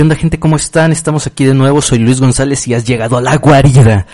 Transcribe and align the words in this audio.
¿Qué 0.00 0.02
onda 0.02 0.16
gente? 0.16 0.38
¿Cómo 0.38 0.56
están? 0.56 0.92
Estamos 0.92 1.26
aquí 1.26 1.44
de 1.44 1.52
nuevo, 1.52 1.82
soy 1.82 1.98
Luis 1.98 2.22
González 2.22 2.66
y 2.66 2.72
has 2.72 2.86
llegado 2.86 3.18
a 3.18 3.20
la 3.20 3.36
guarida. 3.36 4.06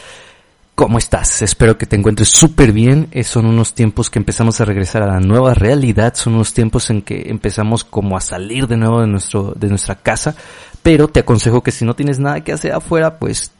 ¿Cómo 0.74 0.98
estás? 0.98 1.42
Espero 1.42 1.78
que 1.78 1.86
te 1.86 1.94
encuentres 1.94 2.28
súper 2.28 2.72
bien. 2.72 3.08
Son 3.22 3.46
unos 3.46 3.72
tiempos 3.72 4.10
que 4.10 4.18
empezamos 4.18 4.60
a 4.60 4.64
regresar 4.64 5.04
a 5.04 5.06
la 5.06 5.20
nueva 5.20 5.54
realidad, 5.54 6.14
son 6.16 6.34
unos 6.34 6.52
tiempos 6.52 6.90
en 6.90 7.02
que 7.02 7.30
empezamos 7.30 7.84
como 7.84 8.16
a 8.16 8.20
salir 8.20 8.66
de 8.66 8.76
nuevo 8.76 9.00
de 9.00 9.06
nuestro, 9.06 9.54
de 9.54 9.68
nuestra 9.68 9.94
casa, 9.94 10.34
pero 10.82 11.06
te 11.06 11.20
aconsejo 11.20 11.62
que 11.62 11.70
si 11.70 11.84
no 11.84 11.94
tienes 11.94 12.18
nada 12.18 12.40
que 12.40 12.52
hacer 12.52 12.72
afuera, 12.72 13.20
pues 13.20 13.52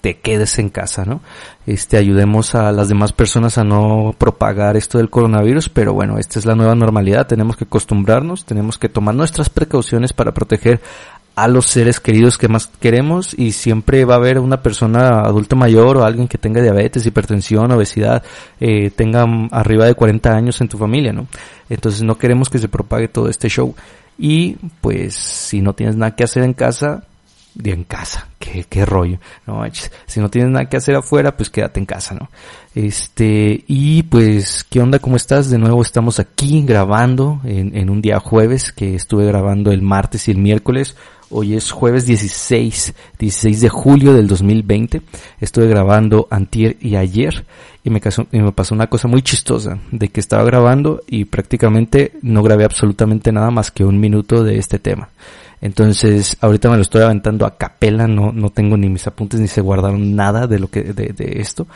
te 0.00 0.18
quedes 0.18 0.58
en 0.58 0.70
casa, 0.70 1.04
¿no? 1.04 1.20
Este, 1.66 1.96
ayudemos 1.96 2.54
a 2.54 2.70
las 2.72 2.88
demás 2.88 3.12
personas 3.12 3.58
a 3.58 3.64
no 3.64 4.14
propagar 4.16 4.76
esto 4.76 4.98
del 4.98 5.10
coronavirus, 5.10 5.68
pero 5.68 5.92
bueno, 5.92 6.18
esta 6.18 6.38
es 6.38 6.46
la 6.46 6.54
nueva 6.54 6.74
normalidad, 6.74 7.26
tenemos 7.26 7.56
que 7.56 7.64
acostumbrarnos, 7.64 8.44
tenemos 8.44 8.78
que 8.78 8.88
tomar 8.88 9.14
nuestras 9.14 9.50
precauciones 9.50 10.12
para 10.12 10.32
proteger 10.32 10.80
a 11.42 11.48
los 11.48 11.66
seres 11.66 12.00
queridos 12.00 12.36
que 12.36 12.48
más 12.48 12.66
queremos 12.66 13.32
y 13.38 13.52
siempre 13.52 14.04
va 14.04 14.14
a 14.14 14.16
haber 14.16 14.38
una 14.40 14.62
persona 14.62 15.20
adulto 15.20 15.54
mayor 15.54 15.96
o 15.96 16.04
alguien 16.04 16.26
que 16.26 16.38
tenga 16.38 16.60
diabetes, 16.60 17.06
hipertensión, 17.06 17.70
obesidad, 17.70 18.22
eh, 18.58 18.90
tenga 18.90 19.24
arriba 19.52 19.86
de 19.86 19.94
40 19.94 20.30
años 20.30 20.60
en 20.60 20.68
tu 20.68 20.78
familia, 20.78 21.12
¿no? 21.12 21.28
Entonces 21.68 22.02
no 22.02 22.18
queremos 22.18 22.50
que 22.50 22.58
se 22.58 22.68
propague 22.68 23.08
todo 23.08 23.28
este 23.28 23.48
show. 23.48 23.74
Y 24.18 24.56
pues 24.80 25.14
si 25.14 25.60
no 25.60 25.74
tienes 25.74 25.94
nada 25.94 26.16
que 26.16 26.24
hacer 26.24 26.42
en 26.42 26.54
casa, 26.54 27.04
de 27.54 27.72
en 27.72 27.84
casa, 27.84 28.28
qué, 28.38 28.64
qué 28.68 28.84
rollo, 28.84 29.18
no 29.46 29.64
si 30.06 30.20
no 30.20 30.28
tienes 30.30 30.50
nada 30.50 30.68
que 30.68 30.76
hacer 30.76 30.94
afuera, 30.94 31.36
pues 31.36 31.50
quédate 31.50 31.80
en 31.80 31.86
casa, 31.86 32.14
¿no? 32.14 32.30
Este, 32.74 33.64
y 33.66 34.04
pues, 34.04 34.64
¿qué 34.68 34.80
onda? 34.80 35.00
¿Cómo 35.00 35.16
estás? 35.16 35.50
De 35.50 35.58
nuevo 35.58 35.82
estamos 35.82 36.20
aquí 36.20 36.62
grabando 36.62 37.40
en, 37.44 37.76
en 37.76 37.90
un 37.90 38.00
día 38.00 38.20
jueves, 38.20 38.72
que 38.72 38.94
estuve 38.94 39.26
grabando 39.26 39.72
el 39.72 39.82
martes 39.82 40.28
y 40.28 40.30
el 40.30 40.38
miércoles, 40.38 40.96
Hoy 41.30 41.54
es 41.54 41.72
jueves 41.72 42.06
16, 42.06 42.94
16 43.18 43.60
de 43.60 43.68
julio 43.68 44.14
del 44.14 44.26
2020. 44.28 45.02
Estuve 45.40 45.68
grabando 45.68 46.26
antier 46.30 46.78
y 46.80 46.96
ayer 46.96 47.44
y 47.84 47.90
me, 47.90 48.00
y 48.32 48.38
me 48.38 48.52
pasó 48.52 48.74
una 48.74 48.86
cosa 48.86 49.08
muy 49.08 49.20
chistosa 49.20 49.78
de 49.92 50.08
que 50.08 50.20
estaba 50.20 50.42
grabando 50.44 51.02
y 51.06 51.26
prácticamente 51.26 52.12
no 52.22 52.42
grabé 52.42 52.64
absolutamente 52.64 53.30
nada 53.30 53.50
más 53.50 53.70
que 53.70 53.84
un 53.84 54.00
minuto 54.00 54.42
de 54.42 54.58
este 54.58 54.78
tema. 54.78 55.10
Entonces, 55.60 56.38
ahorita 56.40 56.70
me 56.70 56.76
lo 56.76 56.82
estoy 56.82 57.02
aventando 57.02 57.44
a 57.44 57.58
capela, 57.58 58.06
no, 58.06 58.32
no 58.32 58.48
tengo 58.48 58.78
ni 58.78 58.88
mis 58.88 59.06
apuntes 59.06 59.38
ni 59.38 59.48
se 59.48 59.60
guardaron 59.60 60.16
nada 60.16 60.46
de 60.46 60.58
lo 60.58 60.68
que, 60.68 60.82
de 60.82 61.40
esto. 61.40 61.66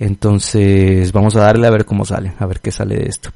Entonces, 0.00 1.12
vamos 1.12 1.36
a 1.36 1.40
darle 1.40 1.68
a 1.68 1.70
ver 1.70 1.84
cómo 1.84 2.04
sale, 2.04 2.32
a 2.38 2.46
ver 2.46 2.60
qué 2.60 2.72
sale 2.72 2.96
de 2.96 3.08
esto. 3.08 3.30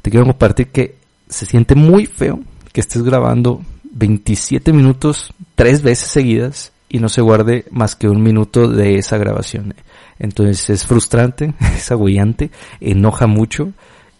Te 0.00 0.10
quiero 0.10 0.24
compartir 0.24 0.68
que 0.68 0.96
se 1.28 1.44
siente 1.44 1.74
muy 1.74 2.06
feo 2.06 2.40
que 2.72 2.80
estés 2.80 3.02
grabando 3.02 3.62
27 3.92 4.72
minutos 4.72 5.32
tres 5.54 5.82
veces 5.82 6.08
seguidas 6.08 6.72
y 6.88 6.98
no 6.98 7.08
se 7.08 7.22
guarde 7.22 7.64
más 7.70 7.96
que 7.96 8.08
un 8.08 8.22
minuto 8.22 8.68
de 8.68 8.96
esa 8.96 9.16
grabación. 9.18 9.74
Entonces 10.18 10.70
es 10.70 10.86
frustrante, 10.86 11.54
es 11.76 11.90
agobiante, 11.90 12.50
enoja 12.80 13.26
mucho 13.26 13.72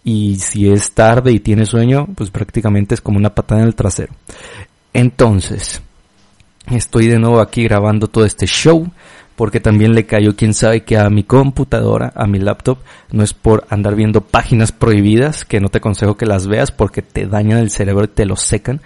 y 0.05 0.37
si 0.37 0.71
es 0.71 0.93
tarde 0.93 1.33
y 1.33 1.41
tiene 1.41 1.67
sueño, 1.67 2.09
pues 2.15 2.31
prácticamente 2.31 2.95
es 2.95 3.01
como 3.01 3.19
una 3.19 3.35
patada 3.35 3.63
en 3.63 3.69
el 3.69 3.75
trasero. 3.75 4.15
Entonces, 4.93 5.81
estoy 6.71 7.07
de 7.07 7.19
nuevo 7.19 7.41
aquí 7.41 7.63
grabando 7.65 8.09
todo 8.09 8.25
este 8.25 8.47
show 8.47 8.91
porque 9.37 9.61
también 9.61 9.95
le 9.95 10.07
cayó 10.07 10.37
quién 10.37 10.55
sabe 10.55 10.85
que 10.85 10.99
a 10.99 11.09
mi 11.09 11.25
computadora, 11.25 12.13
a 12.15 12.27
mi 12.27 12.39
laptop, 12.39 12.79
no 13.11 13.23
es 13.23 13.33
por 13.33 13.67
andar 13.71 13.95
viendo 13.95 14.21
páginas 14.21 14.73
prohibidas, 14.73 15.45
que 15.45 15.61
no 15.61 15.69
te 15.69 15.79
aconsejo 15.79 16.17
que 16.17 16.27
las 16.27 16.47
veas 16.47 16.71
porque 16.71 17.03
te 17.03 17.27
dañan 17.27 17.59
el 17.59 17.71
cerebro 17.71 18.05
y 18.05 18.09
te 18.09 18.27
lo 18.27 18.37
secan, 18.37 18.83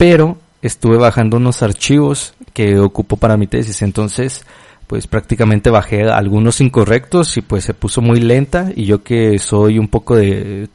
pero 0.00 0.38
estuve 0.62 0.96
bajando 0.96 1.36
unos 1.36 1.62
archivos 1.62 2.32
que 2.54 2.78
ocupo 2.78 3.18
para 3.18 3.36
mi 3.36 3.46
tesis, 3.46 3.82
entonces 3.82 4.46
pues 4.86 5.06
prácticamente 5.06 5.68
bajé 5.68 6.04
algunos 6.04 6.62
incorrectos 6.62 7.36
y 7.36 7.42
pues 7.42 7.64
se 7.64 7.74
puso 7.74 8.00
muy 8.00 8.18
lenta. 8.18 8.70
Y 8.74 8.86
yo 8.86 9.02
que 9.02 9.38
soy 9.38 9.78
un 9.78 9.88
poco 9.88 10.16
de 10.16 10.70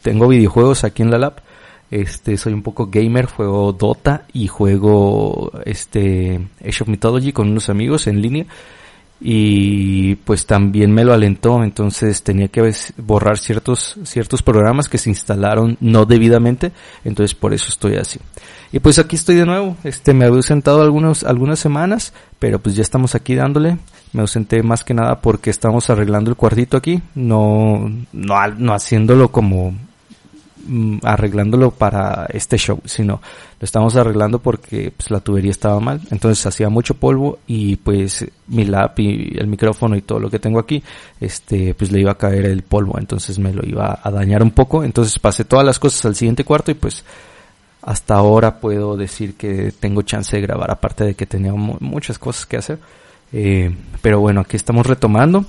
tengo 0.00 0.26
videojuegos 0.26 0.84
aquí 0.84 1.02
en 1.02 1.10
la 1.10 1.18
lab, 1.18 1.42
este 1.90 2.38
soy 2.38 2.54
un 2.54 2.62
poco 2.62 2.88
gamer, 2.90 3.26
juego 3.26 3.74
Dota 3.74 4.24
y 4.32 4.46
juego 4.46 5.52
este 5.66 6.40
Age 6.66 6.84
of 6.84 6.88
Mythology 6.88 7.34
con 7.34 7.50
unos 7.50 7.68
amigos 7.68 8.06
en 8.06 8.22
línea 8.22 8.46
y 9.24 10.16
pues 10.16 10.46
también 10.46 10.92
me 10.92 11.04
lo 11.04 11.12
alentó, 11.12 11.62
entonces 11.62 12.24
tenía 12.24 12.48
que 12.48 12.74
borrar 12.96 13.38
ciertos 13.38 13.96
ciertos 14.02 14.42
programas 14.42 14.88
que 14.88 14.98
se 14.98 15.10
instalaron 15.10 15.76
no 15.80 16.06
debidamente, 16.06 16.72
entonces 17.04 17.36
por 17.36 17.54
eso 17.54 17.66
estoy 17.68 17.96
así. 17.96 18.18
Y 18.72 18.80
pues 18.80 18.98
aquí 18.98 19.14
estoy 19.14 19.36
de 19.36 19.46
nuevo, 19.46 19.76
este 19.84 20.12
me 20.12 20.24
había 20.24 20.42
sentado 20.42 20.82
algunos 20.82 21.22
algunas 21.22 21.60
semanas, 21.60 22.12
pero 22.40 22.58
pues 22.58 22.74
ya 22.74 22.82
estamos 22.82 23.14
aquí 23.14 23.36
dándole. 23.36 23.78
Me 24.12 24.22
ausenté 24.22 24.62
más 24.62 24.82
que 24.84 24.92
nada 24.92 25.20
porque 25.20 25.50
estamos 25.50 25.88
arreglando 25.88 26.30
el 26.30 26.36
cuartito 26.36 26.76
aquí, 26.76 27.00
no 27.14 27.90
no 28.12 28.46
no 28.58 28.74
haciéndolo 28.74 29.30
como 29.30 29.72
Mm, 30.64 30.98
arreglándolo 31.02 31.72
para 31.72 32.26
este 32.32 32.56
show, 32.56 32.78
sino 32.84 33.14
lo 33.14 33.64
estamos 33.64 33.96
arreglando 33.96 34.38
porque 34.38 34.92
pues, 34.96 35.10
la 35.10 35.18
tubería 35.18 35.50
estaba 35.50 35.80
mal, 35.80 36.00
entonces 36.12 36.46
hacía 36.46 36.68
mucho 36.68 36.94
polvo 36.94 37.40
y 37.48 37.74
pues 37.74 38.24
mi 38.46 38.64
lap 38.64 38.96
y 39.00 39.36
el 39.36 39.48
micrófono 39.48 39.96
y 39.96 40.02
todo 40.02 40.20
lo 40.20 40.30
que 40.30 40.38
tengo 40.38 40.60
aquí, 40.60 40.80
este, 41.20 41.74
pues 41.74 41.90
le 41.90 42.00
iba 42.00 42.12
a 42.12 42.18
caer 42.18 42.46
el 42.46 42.62
polvo, 42.62 42.96
entonces 42.96 43.40
me 43.40 43.52
lo 43.52 43.66
iba 43.66 43.98
a 44.00 44.10
dañar 44.12 44.40
un 44.40 44.52
poco, 44.52 44.84
entonces 44.84 45.18
pasé 45.18 45.44
todas 45.44 45.66
las 45.66 45.80
cosas 45.80 46.04
al 46.04 46.14
siguiente 46.14 46.44
cuarto 46.44 46.70
y 46.70 46.74
pues 46.74 47.02
hasta 47.82 48.14
ahora 48.14 48.60
puedo 48.60 48.96
decir 48.96 49.34
que 49.34 49.72
tengo 49.72 50.02
chance 50.02 50.36
de 50.36 50.42
grabar, 50.42 50.70
aparte 50.70 51.02
de 51.02 51.14
que 51.16 51.26
tenía 51.26 51.52
muchas 51.54 52.20
cosas 52.20 52.46
que 52.46 52.56
hacer, 52.56 52.78
eh, 53.32 53.74
pero 54.00 54.20
bueno, 54.20 54.42
aquí 54.42 54.56
estamos 54.56 54.86
retomando. 54.86 55.44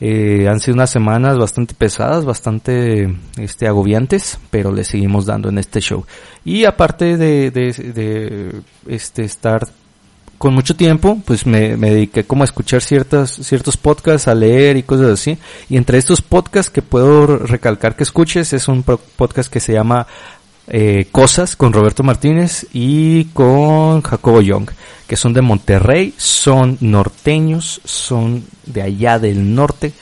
Eh, 0.00 0.46
han 0.48 0.60
sido 0.60 0.74
unas 0.74 0.90
semanas 0.90 1.36
bastante 1.36 1.74
pesadas, 1.74 2.24
bastante 2.24 3.12
este, 3.36 3.66
agobiantes, 3.66 4.38
pero 4.50 4.72
le 4.72 4.84
seguimos 4.84 5.26
dando 5.26 5.48
en 5.48 5.58
este 5.58 5.80
show. 5.80 6.04
Y 6.44 6.64
aparte 6.64 7.16
de, 7.16 7.50
de, 7.50 7.72
de 7.72 8.62
este, 8.86 9.24
estar 9.24 9.66
con 10.38 10.54
mucho 10.54 10.76
tiempo, 10.76 11.20
pues 11.24 11.46
me, 11.46 11.76
me, 11.76 11.90
dediqué 11.90 12.22
como 12.22 12.44
a 12.44 12.46
escuchar 12.46 12.80
ciertas, 12.80 13.30
ciertos 13.30 13.76
podcasts, 13.76 14.28
a 14.28 14.34
leer 14.36 14.76
y 14.76 14.84
cosas 14.84 15.10
así. 15.10 15.36
Y 15.68 15.76
entre 15.76 15.98
estos 15.98 16.22
podcasts 16.22 16.70
que 16.70 16.80
puedo 16.80 17.26
recalcar 17.38 17.96
que 17.96 18.04
escuches 18.04 18.52
es 18.52 18.68
un 18.68 18.84
podcast 18.84 19.52
que 19.52 19.58
se 19.58 19.72
llama 19.72 20.06
eh, 20.70 21.06
Cosas 21.10 21.56
con 21.56 21.72
Roberto 21.72 22.02
Martínez 22.02 22.66
y 22.72 23.24
con 23.26 24.02
Jacobo 24.02 24.40
Young, 24.40 24.70
que 25.06 25.16
son 25.16 25.32
de 25.32 25.40
Monterrey, 25.40 26.14
son 26.16 26.76
norteños, 26.80 27.80
son 27.84 28.44
de 28.66 28.82
allá 28.82 29.18
del 29.18 29.54
norte. 29.54 29.92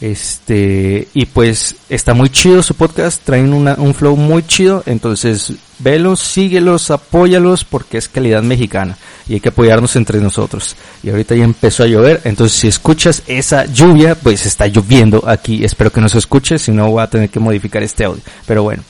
Este, 0.00 1.08
y 1.12 1.26
pues 1.26 1.76
está 1.90 2.14
muy 2.14 2.30
chido 2.30 2.62
su 2.62 2.74
podcast, 2.74 3.22
traen 3.22 3.52
un 3.52 3.94
flow 3.94 4.16
muy 4.16 4.42
chido, 4.46 4.82
entonces 4.86 5.52
velos, 5.78 6.20
síguelos, 6.20 6.90
apóyalos 6.90 7.64
porque 7.64 7.98
es 7.98 8.08
calidad 8.08 8.42
mexicana 8.42 8.96
y 9.28 9.34
hay 9.34 9.40
que 9.40 9.50
apoyarnos 9.50 9.96
entre 9.96 10.18
nosotros. 10.20 10.74
Y 11.02 11.10
ahorita 11.10 11.34
ya 11.34 11.44
empezó 11.44 11.82
a 11.82 11.86
llover, 11.86 12.22
entonces 12.24 12.58
si 12.58 12.68
escuchas 12.68 13.22
esa 13.26 13.66
lluvia, 13.66 14.14
pues 14.14 14.46
está 14.46 14.66
lloviendo 14.68 15.22
aquí, 15.26 15.64
espero 15.64 15.92
que 15.92 16.00
no 16.00 16.08
se 16.08 16.18
escuche, 16.18 16.58
si 16.58 16.72
no 16.72 16.90
voy 16.90 17.02
a 17.02 17.10
tener 17.10 17.28
que 17.28 17.40
modificar 17.40 17.82
este 17.82 18.04
audio. 18.04 18.22
Pero 18.46 18.62
bueno, 18.62 18.82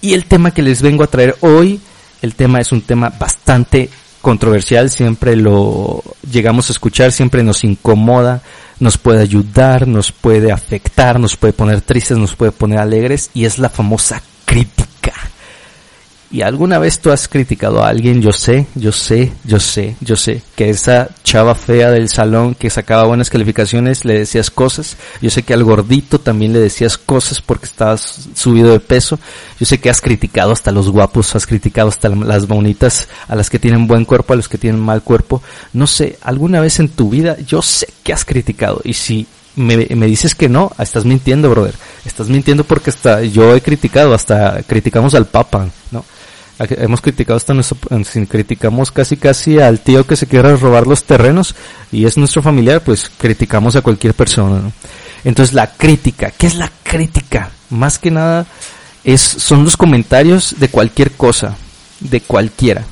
y 0.00 0.14
el 0.14 0.24
tema 0.24 0.52
que 0.52 0.62
les 0.62 0.82
vengo 0.82 1.04
a 1.04 1.08
traer 1.08 1.36
hoy, 1.40 1.80
el 2.22 2.34
tema 2.34 2.60
es 2.60 2.72
un 2.72 2.82
tema 2.82 3.10
bastante 3.10 3.90
controversial, 4.20 4.90
siempre 4.90 5.36
lo 5.36 6.02
llegamos 6.30 6.68
a 6.68 6.72
escuchar, 6.72 7.12
siempre 7.12 7.42
nos 7.42 7.64
incomoda, 7.64 8.42
nos 8.80 8.98
puede 8.98 9.22
ayudar, 9.22 9.86
nos 9.86 10.12
puede 10.12 10.52
afectar, 10.52 11.20
nos 11.20 11.36
puede 11.36 11.52
poner 11.52 11.80
tristes, 11.80 12.18
nos 12.18 12.36
puede 12.36 12.52
poner 12.52 12.78
alegres 12.78 13.30
y 13.34 13.44
es 13.44 13.58
la 13.58 13.68
famosa 13.68 14.22
crítica. 14.44 14.87
Y 16.30 16.42
alguna 16.42 16.78
vez 16.78 17.00
tú 17.00 17.10
has 17.10 17.26
criticado 17.26 17.82
a 17.82 17.88
alguien, 17.88 18.20
yo 18.20 18.32
sé, 18.32 18.66
yo 18.74 18.92
sé, 18.92 19.32
yo 19.44 19.58
sé, 19.58 19.96
yo 20.02 20.14
sé, 20.14 20.42
que 20.56 20.68
esa 20.68 21.08
chava 21.24 21.54
fea 21.54 21.90
del 21.90 22.10
salón 22.10 22.54
que 22.54 22.68
sacaba 22.68 23.04
buenas 23.04 23.30
calificaciones 23.30 24.04
le 24.04 24.18
decías 24.18 24.50
cosas. 24.50 24.98
Yo 25.22 25.30
sé 25.30 25.42
que 25.42 25.54
al 25.54 25.64
gordito 25.64 26.20
también 26.20 26.52
le 26.52 26.58
decías 26.58 26.98
cosas 26.98 27.40
porque 27.40 27.64
estabas 27.64 28.28
subido 28.34 28.72
de 28.72 28.80
peso. 28.80 29.18
Yo 29.58 29.64
sé 29.64 29.80
que 29.80 29.88
has 29.88 30.02
criticado 30.02 30.52
hasta 30.52 30.70
los 30.70 30.90
guapos, 30.90 31.34
has 31.34 31.46
criticado 31.46 31.88
hasta 31.88 32.10
las 32.10 32.46
bonitas, 32.46 33.08
a 33.26 33.34
las 33.34 33.48
que 33.48 33.58
tienen 33.58 33.86
buen 33.86 34.04
cuerpo, 34.04 34.34
a 34.34 34.36
los 34.36 34.50
que 34.50 34.58
tienen 34.58 34.82
mal 34.82 35.02
cuerpo. 35.02 35.42
No 35.72 35.86
sé, 35.86 36.18
alguna 36.20 36.60
vez 36.60 36.78
en 36.78 36.90
tu 36.90 37.08
vida 37.08 37.38
yo 37.38 37.62
sé 37.62 37.88
que 38.02 38.12
has 38.12 38.26
criticado. 38.26 38.82
Y 38.84 38.92
si 38.92 39.26
me, 39.56 39.76
me, 39.76 40.06
dices 40.06 40.34
que 40.34 40.50
no, 40.50 40.72
estás 40.78 41.06
mintiendo, 41.06 41.48
brother. 41.48 41.74
Estás 42.04 42.28
mintiendo 42.28 42.64
porque 42.64 42.90
hasta 42.90 43.22
yo 43.22 43.56
he 43.56 43.62
criticado, 43.62 44.12
hasta 44.12 44.62
criticamos 44.62 45.14
al 45.14 45.24
Papa, 45.24 45.70
¿no? 45.90 46.04
Hemos 46.58 47.00
criticado 47.00 47.36
hasta 47.36 47.54
nuestro, 47.54 47.76
criticamos 48.28 48.90
casi 48.90 49.16
casi 49.16 49.58
al 49.58 49.80
tío 49.80 50.06
que 50.06 50.16
se 50.16 50.26
quiere 50.26 50.56
robar 50.56 50.86
los 50.86 51.04
terrenos 51.04 51.54
y 51.92 52.04
es 52.04 52.16
nuestro 52.16 52.42
familiar, 52.42 52.80
pues 52.82 53.10
criticamos 53.16 53.76
a 53.76 53.82
cualquier 53.82 54.14
persona, 54.14 54.60
¿no? 54.60 54.72
Entonces 55.24 55.54
la 55.54 55.72
crítica, 55.72 56.32
¿qué 56.36 56.46
es 56.46 56.56
la 56.56 56.70
crítica? 56.82 57.50
Más 57.70 57.98
que 57.98 58.10
nada 58.10 58.46
es, 59.04 59.20
son 59.20 59.64
los 59.64 59.76
comentarios 59.76 60.56
de 60.58 60.68
cualquier 60.68 61.12
cosa, 61.12 61.56
de 62.00 62.20
cualquiera. 62.20 62.84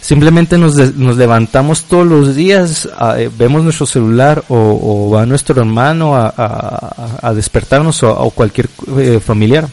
Simplemente 0.00 0.56
nos, 0.58 0.76
nos 0.96 1.16
levantamos 1.16 1.84
todos 1.84 2.06
los 2.06 2.36
días, 2.36 2.88
eh, 3.16 3.30
vemos 3.36 3.64
nuestro 3.64 3.84
celular 3.84 4.44
o, 4.48 5.10
va 5.10 5.26
nuestro 5.26 5.60
hermano 5.60 6.14
a, 6.14 7.32
despertarnos 7.34 8.02
o, 8.04 8.30
cualquier 8.30 8.68
eh, 8.98 9.20
familiar. 9.20 9.68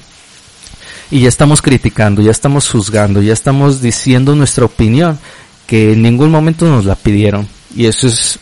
Y 1.12 1.22
ya 1.22 1.30
estamos 1.30 1.62
criticando, 1.62 2.22
ya 2.22 2.32
estamos 2.32 2.70
juzgando, 2.70 3.22
ya 3.22 3.34
estamos 3.34 3.82
diciendo 3.82 4.36
nuestra 4.36 4.66
opinión, 4.66 5.20
que 5.68 5.94
en 5.94 6.02
ningún 6.02 6.32
momento 6.32 6.66
nos 6.66 6.86
la 6.86 6.96
pidieron. 6.96 7.48
Y 7.76 7.86
eso 7.86 8.08
es 8.08 8.40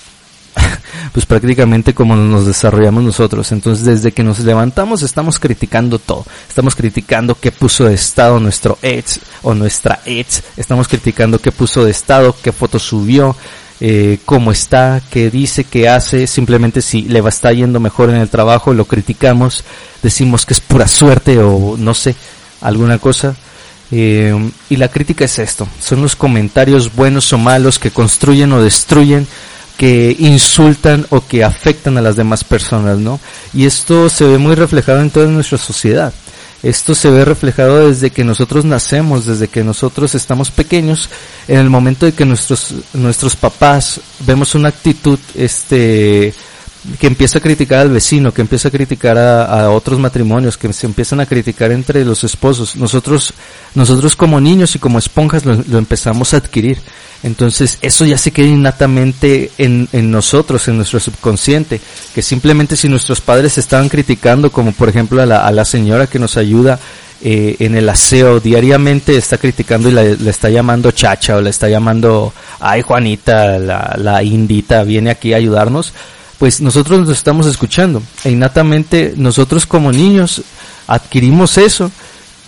pues 1.13 1.25
prácticamente 1.25 1.93
como 1.93 2.15
nos 2.15 2.45
desarrollamos 2.45 3.03
nosotros. 3.03 3.51
Entonces 3.51 3.85
desde 3.85 4.11
que 4.11 4.23
nos 4.23 4.39
levantamos 4.39 5.01
estamos 5.01 5.39
criticando 5.39 5.99
todo. 5.99 6.25
Estamos 6.47 6.75
criticando 6.75 7.35
qué 7.35 7.51
puso 7.51 7.85
de 7.85 7.95
estado 7.95 8.39
nuestro 8.39 8.77
ex 8.81 9.19
o 9.41 9.53
nuestra 9.53 9.99
ex. 10.05 10.43
Estamos 10.57 10.87
criticando 10.87 11.39
qué 11.39 11.51
puso 11.51 11.83
de 11.83 11.91
estado, 11.91 12.35
qué 12.41 12.51
foto 12.51 12.79
subió, 12.79 13.35
eh, 13.79 14.19
cómo 14.25 14.51
está, 14.51 15.01
qué 15.09 15.29
dice, 15.29 15.63
qué 15.63 15.89
hace. 15.89 16.27
Simplemente 16.27 16.81
si 16.81 17.03
le 17.03 17.21
va 17.21 17.29
a 17.29 17.35
estar 17.35 17.53
yendo 17.53 17.79
mejor 17.79 18.09
en 18.09 18.17
el 18.17 18.29
trabajo, 18.29 18.73
lo 18.73 18.85
criticamos. 18.85 19.63
Decimos 20.01 20.45
que 20.45 20.53
es 20.53 20.59
pura 20.59 20.87
suerte 20.87 21.39
o 21.39 21.75
no 21.77 21.93
sé, 21.93 22.15
alguna 22.63 22.97
cosa. 22.97 23.35
Eh, 23.91 24.33
y 24.69 24.77
la 24.77 24.87
crítica 24.87 25.25
es 25.25 25.37
esto, 25.37 25.67
son 25.79 26.01
los 26.01 26.15
comentarios 26.15 26.95
buenos 26.95 27.31
o 27.31 27.37
malos 27.37 27.77
que 27.77 27.91
construyen 27.91 28.51
o 28.53 28.61
destruyen 28.63 29.27
que 29.77 30.15
insultan 30.17 31.05
o 31.09 31.25
que 31.25 31.43
afectan 31.43 31.97
a 31.97 32.01
las 32.01 32.15
demás 32.15 32.43
personas, 32.43 32.97
¿no? 32.97 33.19
Y 33.53 33.65
esto 33.65 34.09
se 34.09 34.25
ve 34.25 34.37
muy 34.37 34.55
reflejado 34.55 35.01
en 35.01 35.09
toda 35.09 35.27
nuestra 35.27 35.57
sociedad. 35.57 36.13
Esto 36.61 36.95
se 36.95 37.09
ve 37.09 37.25
reflejado 37.25 37.89
desde 37.89 38.09
que 38.09 38.23
nosotros 38.23 38.63
nacemos, 38.63 39.25
desde 39.25 39.49
que 39.49 39.65
nosotros 39.65 40.15
estamos 40.15 40.49
pequeños, 40.49 41.09
en 41.47 41.59
el 41.59 41.69
momento 41.69 42.05
de 42.05 42.13
que 42.13 42.23
nuestros, 42.23 42.73
nuestros 42.93 43.35
papás 43.35 43.99
vemos 44.21 44.55
una 44.55 44.69
actitud, 44.69 45.19
este, 45.35 46.33
que 46.99 47.07
empieza 47.07 47.37
a 47.37 47.41
criticar 47.41 47.79
al 47.79 47.89
vecino, 47.89 48.33
que 48.33 48.41
empieza 48.41 48.67
a 48.67 48.71
criticar 48.71 49.17
a, 49.17 49.69
otros 49.69 49.99
matrimonios, 49.99 50.57
que 50.57 50.71
se 50.73 50.85
empiezan 50.85 51.19
a 51.19 51.25
criticar 51.25 51.71
entre 51.71 52.03
los 52.03 52.23
esposos. 52.23 52.75
Nosotros, 52.75 53.33
nosotros 53.73 54.15
como 54.15 54.41
niños 54.41 54.75
y 54.75 54.79
como 54.79 54.99
esponjas 54.99 55.45
lo, 55.45 55.77
empezamos 55.77 56.33
a 56.33 56.37
adquirir. 56.37 56.79
Entonces 57.23 57.77
eso 57.81 58.03
ya 58.05 58.17
se 58.17 58.31
queda 58.31 58.47
innatamente 58.47 59.51
en, 59.57 59.87
en, 59.93 60.11
nosotros, 60.11 60.67
en 60.67 60.75
nuestro 60.75 60.99
subconsciente, 60.99 61.79
que 62.13 62.21
simplemente 62.21 62.75
si 62.75 62.89
nuestros 62.89 63.21
padres 63.21 63.57
estaban 63.57 63.87
criticando, 63.87 64.51
como 64.51 64.73
por 64.73 64.89
ejemplo 64.89 65.21
a 65.21 65.25
la, 65.25 65.49
la 65.51 65.65
señora 65.65 66.07
que 66.07 66.19
nos 66.19 66.35
ayuda 66.35 66.79
eh, 67.25 67.55
en 67.59 67.75
el 67.75 67.87
aseo 67.87 68.41
diariamente 68.41 69.15
está 69.15 69.37
criticando 69.37 69.87
y 69.87 69.93
le 69.93 70.29
está 70.29 70.49
llamando 70.49 70.91
chacha 70.91 71.37
o 71.37 71.41
le 71.41 71.51
está 71.51 71.69
llamando, 71.69 72.33
ay 72.59 72.81
Juanita, 72.81 73.57
la, 73.59 73.95
la 73.97 74.21
indita 74.21 74.83
viene 74.83 75.09
aquí 75.09 75.31
a 75.31 75.37
ayudarnos, 75.37 75.93
pues 76.43 76.59
nosotros 76.59 76.99
nos 76.99 77.09
estamos 77.11 77.47
escuchando. 77.47 78.03
E 78.25 78.29
innatamente 78.29 79.13
nosotros 79.15 79.65
como 79.65 79.93
niños 79.93 80.41
adquirimos 80.87 81.57
eso 81.57 81.89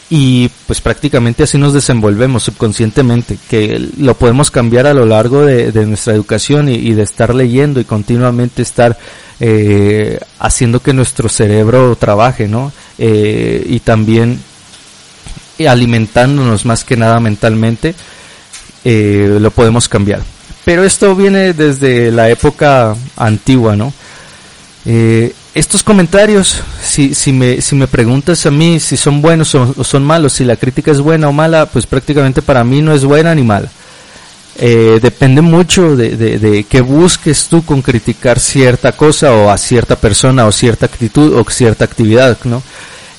y 0.10 0.50
pues 0.68 0.82
prácticamente 0.82 1.44
así 1.44 1.58
nos 1.58 1.72
desenvolvemos 1.74 2.44
subconscientemente, 2.44 3.38
que 3.50 3.88
lo 3.98 4.16
podemos 4.16 4.52
cambiar 4.52 4.86
a 4.86 4.94
lo 4.94 5.06
largo 5.06 5.46
de, 5.46 5.72
nuestra 5.86 6.14
educación 6.14 6.68
y, 6.68 6.92
de 6.92 7.04
estar 7.04 7.34
leyendo 7.34 7.80
y 7.80 7.86
continuamente 7.86 8.64
estar 8.64 9.00
eh, 9.40 10.20
haciendo 10.40 10.82
que 10.82 10.92
nuestro 10.92 11.30
cerebro 11.30 11.96
trabaje, 11.96 12.50
¿no? 12.50 12.74
Eh, 12.98 13.66
y 13.66 13.80
también 13.80 14.42
alimentándonos 15.66 16.66
más 16.66 16.84
que 16.84 16.98
nada 16.98 17.22
mentalmente, 17.22 17.96
eh, 18.84 19.38
lo 19.40 19.52
podemos 19.52 19.88
cambiar. 19.88 20.35
Pero 20.66 20.84
esto 20.84 21.16
viene 21.16 21.54
desde 21.54 22.12
la 22.12 22.30
época 22.30 22.96
antigua, 23.16 23.76
¿no? 23.76 23.94
Eh, 24.84 25.32
estos 25.54 25.84
comentarios, 25.84 26.62
si, 26.84 27.14
si, 27.14 27.32
me, 27.32 27.62
si 27.62 27.76
me 27.76 27.88
preguntas 27.88 28.46
a 28.46 28.52
mí 28.52 28.80
si 28.80 28.98
son 28.98 29.22
buenos 29.22 29.56
o, 29.56 29.84
son 29.84 30.04
malos, 30.04 30.34
si 30.34 30.44
la 30.44 30.58
crítica 30.58 30.92
es 30.92 31.00
buena 31.00 31.30
o 31.30 31.32
mala, 31.32 31.68
pues 31.68 31.86
prácticamente 31.86 32.42
para 32.42 32.64
mí 32.64 32.82
no 32.82 32.94
es 32.94 33.06
buena 33.06 33.34
ni 33.34 33.44
mala. 33.44 33.70
Eh, 34.58 35.00
depende 35.02 35.42
mucho 35.42 35.96
de, 35.96 36.16
de, 36.18 36.40
de 36.40 36.64
qué 36.64 36.82
busques 36.82 37.46
tú 37.46 37.64
con 37.64 37.82
criticar 37.82 38.40
cierta 38.40 38.94
cosa 38.94 39.34
o 39.34 39.50
a 39.50 39.58
cierta 39.58 39.96
persona 39.96 40.46
o 40.46 40.52
cierta 40.52 40.88
actitud 40.88 41.36
o 41.36 41.50
cierta 41.50 41.86
actividad, 41.86 42.38
¿no? 42.44 42.64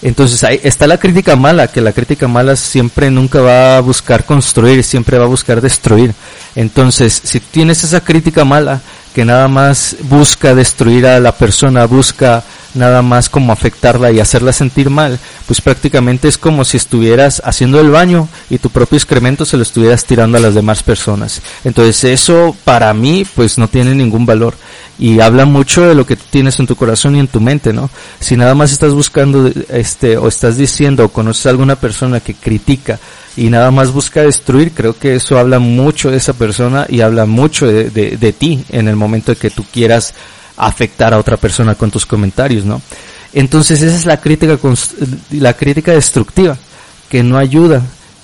Entonces 0.06 0.44
ahí 0.44 0.60
está 0.62 0.86
la 0.86 0.98
crítica 0.98 1.34
mala, 1.34 1.66
que 1.66 1.80
la 1.80 1.90
crítica 1.90 2.28
mala 2.28 2.54
siempre 2.54 3.10
nunca 3.10 3.40
va 3.40 3.76
a 3.76 3.80
buscar 3.80 4.24
construir, 4.24 4.84
siempre 4.84 5.18
va 5.18 5.24
a 5.24 5.28
buscar 5.28 5.60
destruir. 5.60 6.14
Entonces, 6.54 7.20
si 7.24 7.40
tienes 7.40 7.82
esa 7.82 8.00
crítica 8.00 8.44
mala, 8.44 8.80
que 9.12 9.24
nada 9.24 9.48
más 9.48 9.96
busca 10.02 10.54
destruir 10.54 11.08
a 11.08 11.18
la 11.18 11.32
persona, 11.32 11.86
busca 11.86 12.44
nada 12.74 13.02
más 13.02 13.28
como 13.28 13.52
afectarla 13.52 14.12
y 14.12 14.20
hacerla 14.20 14.52
sentir 14.52 14.90
mal, 14.90 15.18
pues 15.46 15.60
prácticamente 15.60 16.28
es 16.28 16.38
como 16.38 16.64
si 16.64 16.76
estuvieras 16.76 17.42
haciendo 17.44 17.80
el 17.80 17.90
baño 17.90 18.28
y 18.48 18.58
tu 18.58 18.70
propio 18.70 18.98
excremento 18.98 19.44
se 19.44 19.56
lo 19.56 19.64
estuvieras 19.64 20.04
tirando 20.04 20.38
a 20.38 20.40
las 20.40 20.54
demás 20.54 20.84
personas. 20.84 21.42
Entonces 21.64 22.04
eso 22.04 22.54
para 22.62 22.94
mí 22.94 23.26
pues 23.34 23.58
no 23.58 23.66
tiene 23.66 23.94
ningún 23.94 24.24
valor 24.24 24.54
y 24.98 25.20
habla 25.20 25.44
mucho 25.44 25.86
de 25.86 25.94
lo 25.94 26.06
que 26.06 26.16
tienes 26.16 26.58
en 26.58 26.66
tu 26.66 26.76
corazón 26.76 27.16
y 27.16 27.20
en 27.20 27.28
tu 27.28 27.40
mente, 27.40 27.72
¿no? 27.72 27.90
Si 28.18 28.36
nada 28.36 28.54
más 28.54 28.72
estás 28.72 28.92
buscando 28.92 29.50
este 29.68 30.16
o 30.16 30.28
estás 30.28 30.56
diciendo 30.56 31.04
o 31.04 31.08
conoces 31.08 31.46
a 31.46 31.50
alguna 31.50 31.76
persona 31.76 32.20
que 32.20 32.34
critica 32.34 32.98
y 33.36 33.50
nada 33.50 33.70
más 33.70 33.92
busca 33.92 34.22
destruir, 34.22 34.72
creo 34.72 34.98
que 34.98 35.16
eso 35.16 35.38
habla 35.38 35.58
mucho 35.58 36.10
de 36.10 36.16
esa 36.16 36.32
persona 36.32 36.86
y 36.88 37.02
habla 37.02 37.26
mucho 37.26 37.66
de, 37.66 37.90
de, 37.90 38.16
de 38.16 38.32
ti 38.32 38.64
en 38.70 38.88
el 38.88 38.96
momento 38.96 39.32
de 39.32 39.36
que 39.36 39.50
tú 39.50 39.64
quieras 39.70 40.14
afectar 40.56 41.12
a 41.12 41.18
otra 41.18 41.36
persona 41.36 41.74
con 41.74 41.90
tus 41.90 42.06
comentarios, 42.06 42.64
¿no? 42.64 42.80
Entonces 43.34 43.82
esa 43.82 43.96
es 43.96 44.06
la 44.06 44.18
crítica, 44.18 44.58
la 45.32 45.52
crítica 45.52 45.92
destructiva, 45.92 46.56
que 47.10 47.22
no 47.22 47.36
ayuda, 47.36 47.82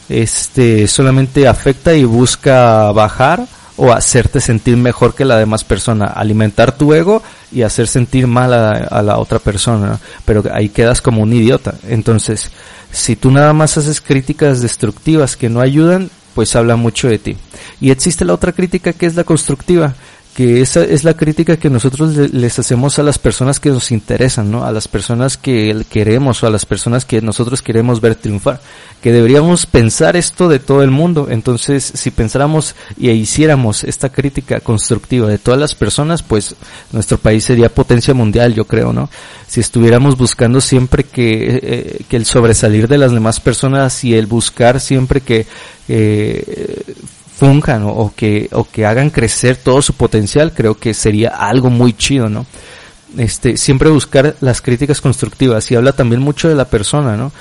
este, 0.08 0.88
solamente 0.88 1.46
afecta 1.46 1.94
y 1.94 2.04
busca 2.04 2.90
bajar 2.92 3.46
o 3.76 3.92
hacerte 3.92 4.40
sentir 4.40 4.76
mejor 4.76 5.14
que 5.14 5.24
la 5.24 5.38
demás 5.38 5.64
persona, 5.64 6.06
alimentar 6.06 6.76
tu 6.76 6.92
ego 6.92 7.22
y 7.50 7.62
hacer 7.62 7.88
sentir 7.88 8.26
mal 8.26 8.52
a, 8.52 9.02
la 9.02 9.18
otra 9.18 9.38
persona, 9.38 9.98
pero 10.24 10.44
ahí 10.52 10.68
quedas 10.68 11.00
como 11.00 11.22
un 11.22 11.32
idiota. 11.32 11.74
Entonces, 11.88 12.50
si 12.90 13.16
tú 13.16 13.30
nada 13.30 13.52
más 13.52 13.78
haces 13.78 14.00
críticas 14.00 14.60
destructivas 14.60 15.36
que 15.36 15.48
no 15.48 15.60
ayudan, 15.60 16.10
pues 16.34 16.54
habla 16.56 16.76
mucho 16.76 17.08
de 17.08 17.18
ti. 17.18 17.36
Y 17.80 17.90
existe 17.90 18.24
la 18.24 18.34
otra 18.34 18.52
crítica 18.52 18.92
que 18.92 19.06
es 19.06 19.14
la 19.14 19.24
constructiva, 19.24 19.94
que 20.34 20.62
esa 20.62 20.82
es 20.82 21.04
la 21.04 21.14
crítica 21.14 21.58
que 21.58 21.68
nosotros 21.68 22.16
les 22.16 22.58
hacemos 22.58 22.98
a 22.98 23.02
las 23.02 23.18
personas 23.18 23.60
que 23.60 23.68
nos 23.68 23.90
interesan, 23.92 24.50
¿no? 24.50 24.64
A 24.64 24.72
las 24.72 24.88
personas 24.88 25.36
que 25.36 25.84
queremos 25.90 26.42
o 26.42 26.46
a 26.46 26.50
las 26.50 26.64
personas 26.64 27.04
que 27.04 27.20
nosotros 27.20 27.60
queremos 27.60 28.00
ver 28.00 28.14
triunfar. 28.14 28.60
Que 29.02 29.12
deberíamos 29.12 29.66
pensar 29.66 30.16
esto 30.16 30.48
de 30.48 30.58
todo 30.58 30.82
el 30.82 30.90
mundo. 30.90 31.26
Entonces, 31.30 31.84
si 31.94 32.10
pensáramos 32.10 32.74
y 32.96 33.10
hiciéramos 33.10 33.84
esta 33.84 34.10
crítica 34.10 34.60
constructiva 34.60 35.28
de 35.28 35.38
todas 35.38 35.60
las 35.60 35.74
personas, 35.74 36.22
pues 36.22 36.54
nuestro 36.92 37.18
país 37.18 37.44
sería 37.44 37.68
potencia 37.68 38.14
mundial, 38.14 38.54
yo 38.54 38.64
creo, 38.64 38.94
¿no? 38.94 39.10
Si 39.46 39.60
estuviéramos 39.60 40.16
buscando 40.16 40.62
siempre 40.62 41.04
que, 41.04 41.60
eh, 41.62 42.04
que 42.08 42.16
el 42.16 42.24
sobresalir 42.24 42.88
de 42.88 42.96
las 42.96 43.12
demás 43.12 43.38
personas 43.38 44.02
y 44.02 44.14
el 44.14 44.26
buscar 44.26 44.80
siempre 44.80 45.20
que 45.20 45.46
eh, 45.88 46.94
funjan 47.36 47.84
o, 47.84 48.12
que, 48.14 48.48
o 48.52 48.64
que 48.64 48.86
hagan 48.86 49.10
crecer 49.10 49.56
todo 49.56 49.82
su 49.82 49.94
potencial, 49.94 50.52
creo 50.52 50.76
que 50.76 50.94
sería 50.94 51.30
algo 51.30 51.70
muy 51.70 51.92
chido, 51.92 52.28
¿no? 52.28 52.46
Este, 53.16 53.56
siempre 53.56 53.90
buscar 53.90 54.36
las 54.40 54.62
críticas 54.62 55.00
constructivas 55.00 55.70
y 55.70 55.74
habla 55.74 55.92
también 55.92 56.22
mucho 56.22 56.48
de 56.48 56.54
la 56.54 56.66
persona, 56.66 57.16
¿no? 57.16 57.32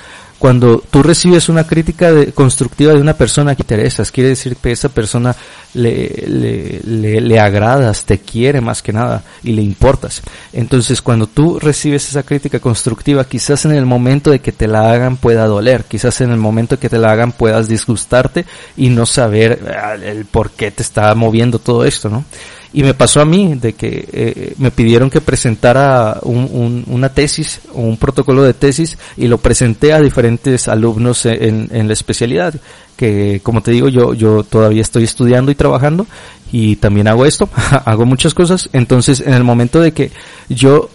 Cuando 0.42 0.82
tú 0.90 1.04
recibes 1.04 1.48
una 1.48 1.68
crítica 1.68 2.10
de, 2.10 2.32
constructiva 2.32 2.92
de 2.92 3.00
una 3.00 3.14
persona 3.14 3.54
que 3.54 3.62
te 3.62 3.76
interesas, 3.76 4.10
quiere 4.10 4.30
decir 4.30 4.56
que 4.56 4.72
esa 4.72 4.88
persona 4.88 5.36
le, 5.72 6.08
le, 6.26 7.20
le, 7.20 7.38
agradas, 7.38 8.04
te 8.04 8.18
quiere 8.18 8.60
más 8.60 8.82
que 8.82 8.92
nada 8.92 9.22
y 9.44 9.52
le 9.52 9.62
importas. 9.62 10.20
Entonces 10.52 11.00
cuando 11.00 11.28
tú 11.28 11.60
recibes 11.60 12.08
esa 12.08 12.24
crítica 12.24 12.58
constructiva, 12.58 13.24
quizás 13.24 13.66
en 13.66 13.70
el 13.70 13.86
momento 13.86 14.32
de 14.32 14.40
que 14.40 14.50
te 14.50 14.66
la 14.66 14.90
hagan 14.90 15.16
pueda 15.16 15.46
doler, 15.46 15.84
quizás 15.84 16.20
en 16.22 16.32
el 16.32 16.38
momento 16.38 16.74
de 16.74 16.80
que 16.80 16.88
te 16.88 16.98
la 16.98 17.12
hagan 17.12 17.30
puedas 17.30 17.68
disgustarte 17.68 18.44
y 18.76 18.88
no 18.88 19.06
saber 19.06 19.72
ah, 19.80 19.94
el 19.94 20.24
por 20.24 20.50
qué 20.50 20.72
te 20.72 20.82
está 20.82 21.14
moviendo 21.14 21.60
todo 21.60 21.84
esto, 21.84 22.10
¿no? 22.10 22.24
Y 22.74 22.82
me 22.82 22.94
pasó 22.94 23.20
a 23.20 23.24
mí 23.24 23.54
de 23.54 23.74
que 23.74 24.08
eh, 24.12 24.54
me 24.58 24.70
pidieron 24.70 25.10
que 25.10 25.20
presentara 25.20 26.18
un, 26.22 26.84
una 26.86 27.10
tesis 27.10 27.60
o 27.74 27.80
un 27.82 27.98
protocolo 27.98 28.42
de 28.42 28.54
tesis 28.54 28.96
y 29.16 29.28
lo 29.28 29.38
presenté 29.38 29.92
a 29.92 30.00
diferentes 30.00 30.68
alumnos 30.68 31.26
en, 31.26 31.68
en 31.70 31.86
la 31.86 31.92
especialidad. 31.92 32.54
Que 32.96 33.40
como 33.42 33.62
te 33.62 33.72
digo, 33.72 33.88
yo, 33.88 34.14
yo 34.14 34.42
todavía 34.42 34.80
estoy 34.82 35.04
estudiando 35.04 35.50
y 35.50 35.54
trabajando 35.54 36.06
y 36.52 36.76
también 36.76 37.08
hago 37.08 37.26
esto, 37.26 37.48
hago 37.84 38.06
muchas 38.06 38.34
cosas. 38.34 38.68
Entonces, 38.72 39.20
en 39.20 39.34
el 39.34 39.42
momento 39.44 39.80
de 39.80 39.92
que 39.92 40.10
yo 40.48 40.88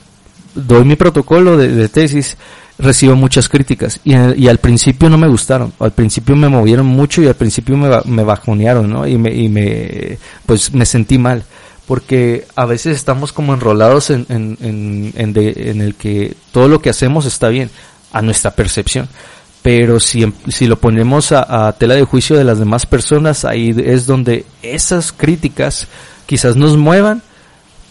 doy 0.55 0.85
mi 0.85 0.95
protocolo 0.95 1.57
de, 1.57 1.89
tesis, 1.89 2.37
recibo 2.79 3.15
muchas 3.15 3.49
críticas 3.49 3.99
y, 4.03 4.13
y, 4.13 4.47
al 4.47 4.59
principio 4.59 5.09
no 5.09 5.17
me 5.17 5.27
gustaron, 5.27 5.73
al 5.79 5.91
principio 5.91 6.35
me 6.35 6.47
movieron 6.47 6.85
mucho 6.85 7.23
y 7.23 7.27
al 7.27 7.35
principio 7.35 7.75
me, 7.75 7.89
me 8.05 8.23
bajonearon, 8.23 8.89
¿no? 8.89 9.07
Y 9.07 9.17
me, 9.17 9.33
y 9.33 9.49
me, 9.49 10.17
pues 10.45 10.73
me 10.73 10.85
sentí 10.85 11.17
mal, 11.17 11.43
porque 11.87 12.45
a 12.55 12.65
veces 12.65 12.97
estamos 12.97 13.31
como 13.31 13.53
enrolados 13.53 14.09
en, 14.09 14.25
en, 14.29 14.57
en, 14.59 15.11
en, 15.15 15.81
el 15.81 15.95
que 15.95 16.35
todo 16.51 16.67
lo 16.67 16.81
que 16.81 16.89
hacemos 16.89 17.25
está 17.25 17.47
bien, 17.47 17.71
a 18.11 18.21
nuestra 18.21 18.51
percepción. 18.51 19.07
Pero 19.61 19.99
si, 19.99 20.31
si 20.49 20.67
lo 20.67 20.77
ponemos 20.77 21.31
a, 21.31 21.73
tela 21.79 21.95
de 21.95 22.03
juicio 22.03 22.37
de 22.37 22.43
las 22.43 22.59
demás 22.59 22.85
personas, 22.85 23.45
ahí 23.45 23.73
es 23.85 24.05
donde 24.05 24.45
esas 24.61 25.13
críticas 25.13 25.87
quizás 26.25 26.57
nos 26.57 26.75
muevan, 26.75 27.21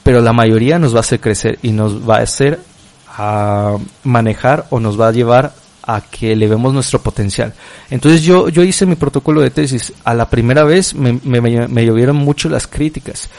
pero 0.02 0.20
la 0.20 0.34
mayoría 0.34 0.78
nos 0.78 0.94
va 0.94 0.98
a 0.98 1.00
hacer 1.00 1.20
crecer 1.20 1.58
y 1.62 1.70
nos 1.70 2.08
va 2.08 2.18
a 2.18 2.22
hacer 2.22 2.60
a 3.08 3.76
manejar 4.04 4.66
o 4.70 4.78
nos 4.78 5.00
va 5.00 5.08
a 5.08 5.12
llevar 5.12 5.54
a 5.82 6.02
que 6.02 6.32
elevemos 6.32 6.74
nuestro 6.74 7.00
potencial. 7.00 7.54
Entonces 7.90 8.22
yo, 8.22 8.50
yo 8.50 8.62
hice 8.62 8.84
mi 8.84 8.96
protocolo 8.96 9.40
de 9.40 9.50
tesis. 9.50 9.92
A 10.04 10.12
la 10.12 10.28
primera 10.28 10.64
vez 10.64 10.94
me, 10.94 11.18
me, 11.24 11.40
me 11.40 11.86
llovieron 11.86 12.16
mucho 12.16 12.48
las 12.50 12.66
críticas. 12.66 13.30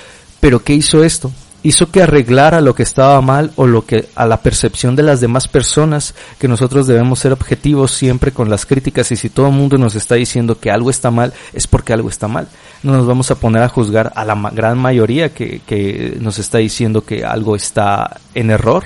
Pero 0.48 0.64
¿qué 0.64 0.74
hizo 0.74 1.04
esto? 1.04 1.30
Hizo 1.62 1.92
que 1.92 2.02
arreglara 2.02 2.62
lo 2.62 2.74
que 2.74 2.84
estaba 2.84 3.20
mal 3.20 3.52
o 3.58 3.68
lo 3.68 3.86
que 3.86 4.08
a 4.16 4.26
la 4.26 4.42
percepción 4.42 4.96
de 4.96 5.04
las 5.04 5.20
demás 5.20 5.50
personas 5.50 6.16
que 6.40 6.48
nosotros 6.48 6.88
debemos 6.88 7.20
ser 7.20 7.34
objetivos 7.34 7.92
siempre 7.92 8.32
con 8.32 8.50
las 8.50 8.66
críticas 8.66 9.12
y 9.12 9.18
si 9.18 9.30
todo 9.30 9.48
el 9.48 9.52
mundo 9.52 9.78
nos 9.78 9.96
está 9.96 10.16
diciendo 10.16 10.58
que 10.58 10.72
algo 10.72 10.90
está 10.90 11.12
mal 11.12 11.34
es 11.52 11.68
porque 11.68 11.92
algo 11.92 12.08
está 12.08 12.30
mal. 12.30 12.48
No 12.82 12.94
nos 12.94 13.06
vamos 13.06 13.30
a 13.30 13.36
poner 13.36 13.62
a 13.62 13.68
juzgar 13.68 14.14
a 14.16 14.24
la 14.24 14.36
gran 14.54 14.78
mayoría 14.78 15.34
que, 15.34 15.60
que 15.68 16.16
nos 16.22 16.40
está 16.40 16.60
diciendo 16.60 17.04
que 17.04 17.26
algo 17.26 17.58
está 17.58 18.22
en 18.34 18.50
error 18.50 18.86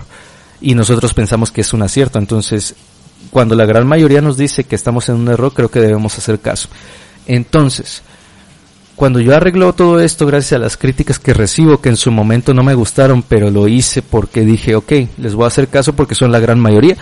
y 0.62 0.74
nosotros 0.74 1.14
pensamos 1.14 1.52
que 1.52 1.62
es 1.62 1.74
un 1.74 1.84
acierto. 1.84 2.18
Entonces, 2.18 2.74
cuando 3.30 3.54
la 3.54 3.66
gran 3.66 3.86
mayoría 3.86 4.22
nos 4.22 4.36
dice 4.36 4.64
que 4.64 4.74
estamos 4.74 5.10
en 5.10 5.16
un 5.18 5.28
error, 5.28 5.54
creo 5.54 5.70
que 5.70 5.80
debemos 5.80 6.18
hacer 6.18 6.40
caso. 6.40 6.70
Entonces, 7.28 8.02
cuando 9.02 9.20
yo 9.20 9.36
arreglo 9.36 9.74
todo 9.74 10.00
esto 10.00 10.28
gracias 10.28 10.60
a 10.60 10.64
las 10.64 10.78
críticas 10.78 11.18
que 11.18 11.34
recibo, 11.34 11.82
que 11.82 11.90
en 11.90 11.98
su 11.98 12.12
momento 12.12 12.54
no 12.54 12.62
me 12.62 12.76
gustaron, 12.76 13.24
pero 13.24 13.50
lo 13.50 13.68
hice 13.68 14.04
porque 14.04 14.42
dije, 14.42 14.76
ok, 14.76 14.92
les 15.18 15.34
voy 15.34 15.46
a 15.46 15.48
hacer 15.48 15.70
caso 15.70 15.94
porque 15.94 16.14
son 16.14 16.32
la 16.32 16.40
gran 16.40 16.60
mayoría. 16.60 16.96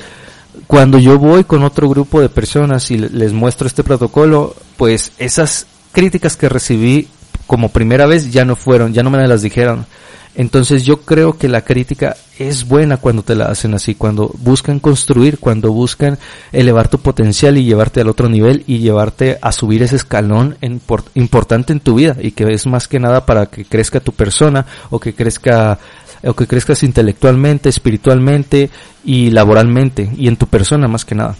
Cuando 0.65 0.97
yo 0.97 1.19
voy 1.19 1.43
con 1.43 1.61
otro 1.61 1.89
grupo 1.89 2.21
de 2.21 2.29
personas 2.29 2.89
y 2.89 2.97
les 2.99 3.33
muestro 3.33 3.67
este 3.67 3.83
protocolo, 3.83 4.55
pues 4.77 5.11
esas 5.17 5.67
críticas 5.91 6.37
que 6.37 6.47
recibí 6.47 7.09
como 7.45 7.67
primera 7.67 8.05
vez 8.05 8.31
ya 8.31 8.45
no 8.45 8.55
fueron, 8.55 8.93
ya 8.93 9.03
no 9.03 9.09
me 9.09 9.27
las 9.27 9.41
dijeron. 9.41 9.85
Entonces 10.35 10.85
yo 10.85 11.01
creo 11.01 11.37
que 11.37 11.49
la 11.49 11.61
crítica 11.61 12.15
es 12.37 12.67
buena 12.67 12.97
cuando 12.97 13.23
te 13.23 13.35
la 13.35 13.45
hacen 13.45 13.73
así, 13.73 13.95
cuando 13.95 14.31
buscan 14.37 14.79
construir, 14.79 15.39
cuando 15.39 15.71
buscan 15.71 16.17
elevar 16.51 16.87
tu 16.87 16.99
potencial 16.99 17.57
y 17.57 17.65
llevarte 17.65 18.01
al 18.01 18.09
otro 18.09 18.29
nivel 18.29 18.63
y 18.67 18.77
llevarte 18.77 19.37
a 19.41 19.51
subir 19.51 19.83
ese 19.83 19.95
escalón 19.95 20.57
importante 21.15 21.73
en 21.73 21.79
tu 21.79 21.95
vida 21.95 22.15
y 22.21 22.31
que 22.31 22.45
es 22.53 22.67
más 22.67 22.87
que 22.87 22.99
nada 22.99 23.25
para 23.25 23.47
que 23.47 23.65
crezca 23.65 23.99
tu 23.99 24.13
persona 24.13 24.65
o 24.89 24.99
que 24.99 25.13
crezca 25.13 25.79
o 26.23 26.33
que 26.33 26.47
crezcas 26.47 26.83
intelectualmente, 26.83 27.69
espiritualmente 27.69 28.69
y 29.03 29.31
laboralmente 29.31 30.11
y 30.15 30.27
en 30.27 30.37
tu 30.37 30.47
persona 30.47 30.87
más 30.87 31.05
que 31.05 31.15
nada. 31.15 31.35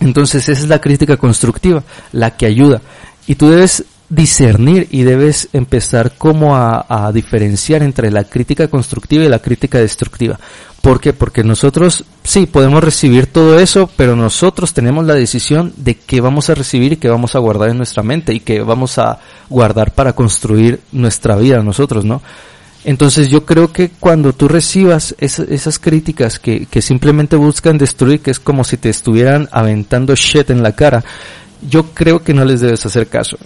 Entonces 0.00 0.48
esa 0.48 0.60
es 0.60 0.68
la 0.68 0.80
crítica 0.80 1.16
constructiva, 1.16 1.82
la 2.12 2.36
que 2.36 2.46
ayuda. 2.46 2.82
Y 3.26 3.36
tú 3.36 3.48
debes 3.48 3.84
discernir 4.12 4.88
y 4.90 5.04
debes 5.04 5.48
empezar 5.54 6.12
como 6.18 6.54
a, 6.54 7.10
diferenciar 7.14 7.82
entre 7.82 8.10
la 8.10 8.24
crítica 8.24 8.68
constructiva 8.68 9.24
y 9.24 9.28
la 9.28 9.38
crítica 9.38 9.78
destructiva. 9.78 10.38
¿Por 10.82 11.00
qué? 11.00 11.14
Porque 11.14 11.42
nosotros 11.42 12.04
sí 12.22 12.44
podemos 12.44 12.84
recibir 12.84 13.26
todo 13.26 13.58
eso, 13.58 13.88
pero 13.96 14.14
nosotros 14.14 14.74
tenemos 14.74 15.06
la 15.06 15.14
decisión 15.14 15.72
de 15.76 15.94
qué 15.94 16.20
vamos 16.20 16.50
a 16.50 16.54
recibir 16.54 16.92
y 16.92 16.96
qué 16.96 17.08
vamos 17.08 17.34
a 17.34 17.38
guardar 17.38 17.70
en 17.70 17.78
nuestra 17.78 18.02
mente 18.02 18.34
y 18.34 18.40
qué 18.40 18.60
vamos 18.60 18.98
a 18.98 19.18
guardar 19.48 19.94
para 19.94 20.12
construir 20.12 20.80
nuestra 20.92 21.36
vida 21.36 21.62
nosotros, 21.62 22.04
¿no? 22.04 22.20
Entonces 22.84 23.30
yo 23.30 23.46
creo 23.46 23.72
que 23.72 23.92
cuando 23.98 24.34
tú 24.34 24.46
recibas 24.46 25.14
esas 25.18 25.78
críticas 25.78 26.38
que, 26.38 26.66
que 26.66 26.82
simplemente 26.82 27.36
buscan 27.36 27.78
destruir, 27.78 28.20
que 28.20 28.32
es 28.32 28.40
como 28.40 28.64
si 28.64 28.76
te 28.76 28.90
estuvieran 28.90 29.48
aventando 29.52 30.14
shit 30.14 30.50
en 30.50 30.62
la 30.62 30.72
cara, 30.72 31.02
yo 31.66 31.94
creo 31.94 32.22
que 32.22 32.34
no 32.34 32.44
les 32.44 32.60
debes 32.60 32.84
hacer 32.84 33.06
caso. 33.06 33.38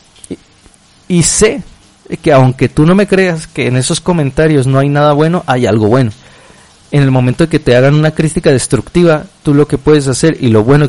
Y 1.09 1.23
sé 1.23 1.63
que 2.23 2.33
aunque 2.33 2.69
tú 2.69 2.87
no 2.87 2.95
me 2.95 3.07
creas 3.07 3.47
que 3.47 3.67
en 3.67 3.77
esos 3.77 4.01
comentarios 4.01 4.67
no 4.67 4.79
hay 4.79 4.89
nada 4.89 5.13
bueno, 5.13 5.43
hay 5.47 5.67
algo 5.67 5.89
bueno. 5.89 6.11
En 6.91 7.03
el 7.03 7.11
momento 7.11 7.45
de 7.45 7.51
que 7.51 7.59
te 7.59 7.77
hagan 7.77 7.95
una 7.95 8.13
crítica 8.13 8.51
destructiva, 8.51 9.25
tú 9.43 9.55
lo 9.55 9.67
que 9.67 9.77
puedes 9.77 10.07
hacer, 10.07 10.37
y 10.41 10.49
lo 10.49 10.63
bueno, 10.63 10.87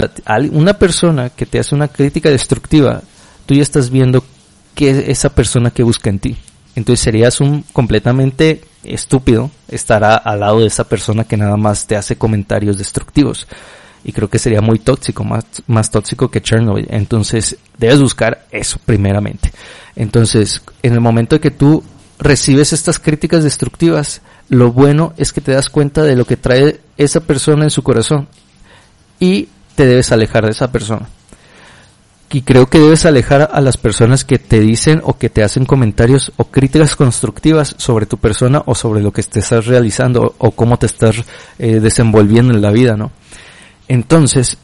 una 0.52 0.74
persona 0.74 1.30
que 1.30 1.46
te 1.46 1.60
hace 1.60 1.74
una 1.74 1.88
crítica 1.88 2.30
destructiva, 2.30 3.02
tú 3.46 3.56
ya 3.56 3.64
estás 3.64 3.90
viendo 3.90 4.24
que 4.76 4.92
es 4.92 5.10
esa 5.10 5.30
persona 5.30 5.72
que 5.72 5.84
busca 5.84 6.10
en 6.10 6.20
ti. 6.20 6.38
Entonces 6.76 7.04
serías 7.04 7.42
un 7.42 7.64
completamente 7.74 8.62
estúpido 8.84 9.50
estar 9.68 10.04
al 10.04 10.40
lado 10.40 10.60
de 10.60 10.68
esa 10.68 10.84
persona 10.84 11.24
que 11.24 11.36
nada 11.36 11.58
más 11.58 11.88
te 11.88 11.96
hace 11.96 12.16
comentarios 12.16 12.78
destructivos 12.78 13.48
y 14.08 14.14
creo 14.14 14.30
que 14.30 14.40
sería 14.40 14.62
muy 14.62 14.80
tóxico, 14.80 15.26
más, 15.26 15.44
más 15.68 15.92
tóxico 15.92 16.32
que 16.32 16.42
Chernobyl. 16.42 16.88
Entonces, 16.90 17.58
debes 17.78 18.02
buscar 18.02 18.48
eso 18.52 18.80
primeramente. 18.86 19.52
Entonces, 19.98 20.62
en 20.82 20.94
el 20.94 21.02
momento 21.02 21.36
de 21.36 21.42
que 21.42 21.52
tú 21.52 21.84
recibes 22.18 22.72
estas 22.72 23.00
críticas 23.00 23.44
destructivas, 23.44 24.22
lo 24.48 24.72
bueno 24.72 25.14
es 25.18 25.34
que 25.34 25.42
te 25.42 25.52
das 25.52 25.68
cuenta 25.68 26.04
de 26.04 26.16
lo 26.16 26.24
que 26.24 26.38
trae 26.38 26.80
esa 26.96 27.20
persona 27.20 27.66
en 27.66 27.70
su 27.70 27.84
corazón 27.84 28.30
y 29.20 29.50
te 29.76 29.86
debes 29.86 30.14
alejar 30.14 30.46
de 30.46 30.52
esa 30.52 30.72
persona. 30.72 31.10
Y 32.32 32.44
creo 32.44 32.68
que 32.68 32.80
debes 32.80 33.06
alejar 33.06 33.50
a 33.52 33.60
las 33.60 33.76
personas 33.76 34.24
que 34.24 34.40
te 34.40 34.62
dicen 34.62 35.02
o 35.04 35.18
que 35.18 35.30
te 35.30 35.44
hacen 35.44 35.66
comentarios 35.66 36.32
o 36.38 36.46
críticas 36.46 36.96
constructivas 36.96 37.76
sobre 37.78 38.06
tu 38.06 38.18
persona 38.18 38.64
o 38.66 38.74
sobre 38.74 39.02
lo 39.02 39.12
que 39.12 39.24
te 39.24 39.40
estás 39.40 39.66
realizando 39.66 40.34
o, 40.38 40.52
cómo 40.52 40.78
te 40.78 40.86
estás 40.86 41.18
eh, 41.60 41.82
desenvolviendo 41.82 42.54
en 42.54 42.62
la 42.62 42.72
vida, 42.72 42.96
¿no? 42.96 43.12
Entonces, 43.88 44.58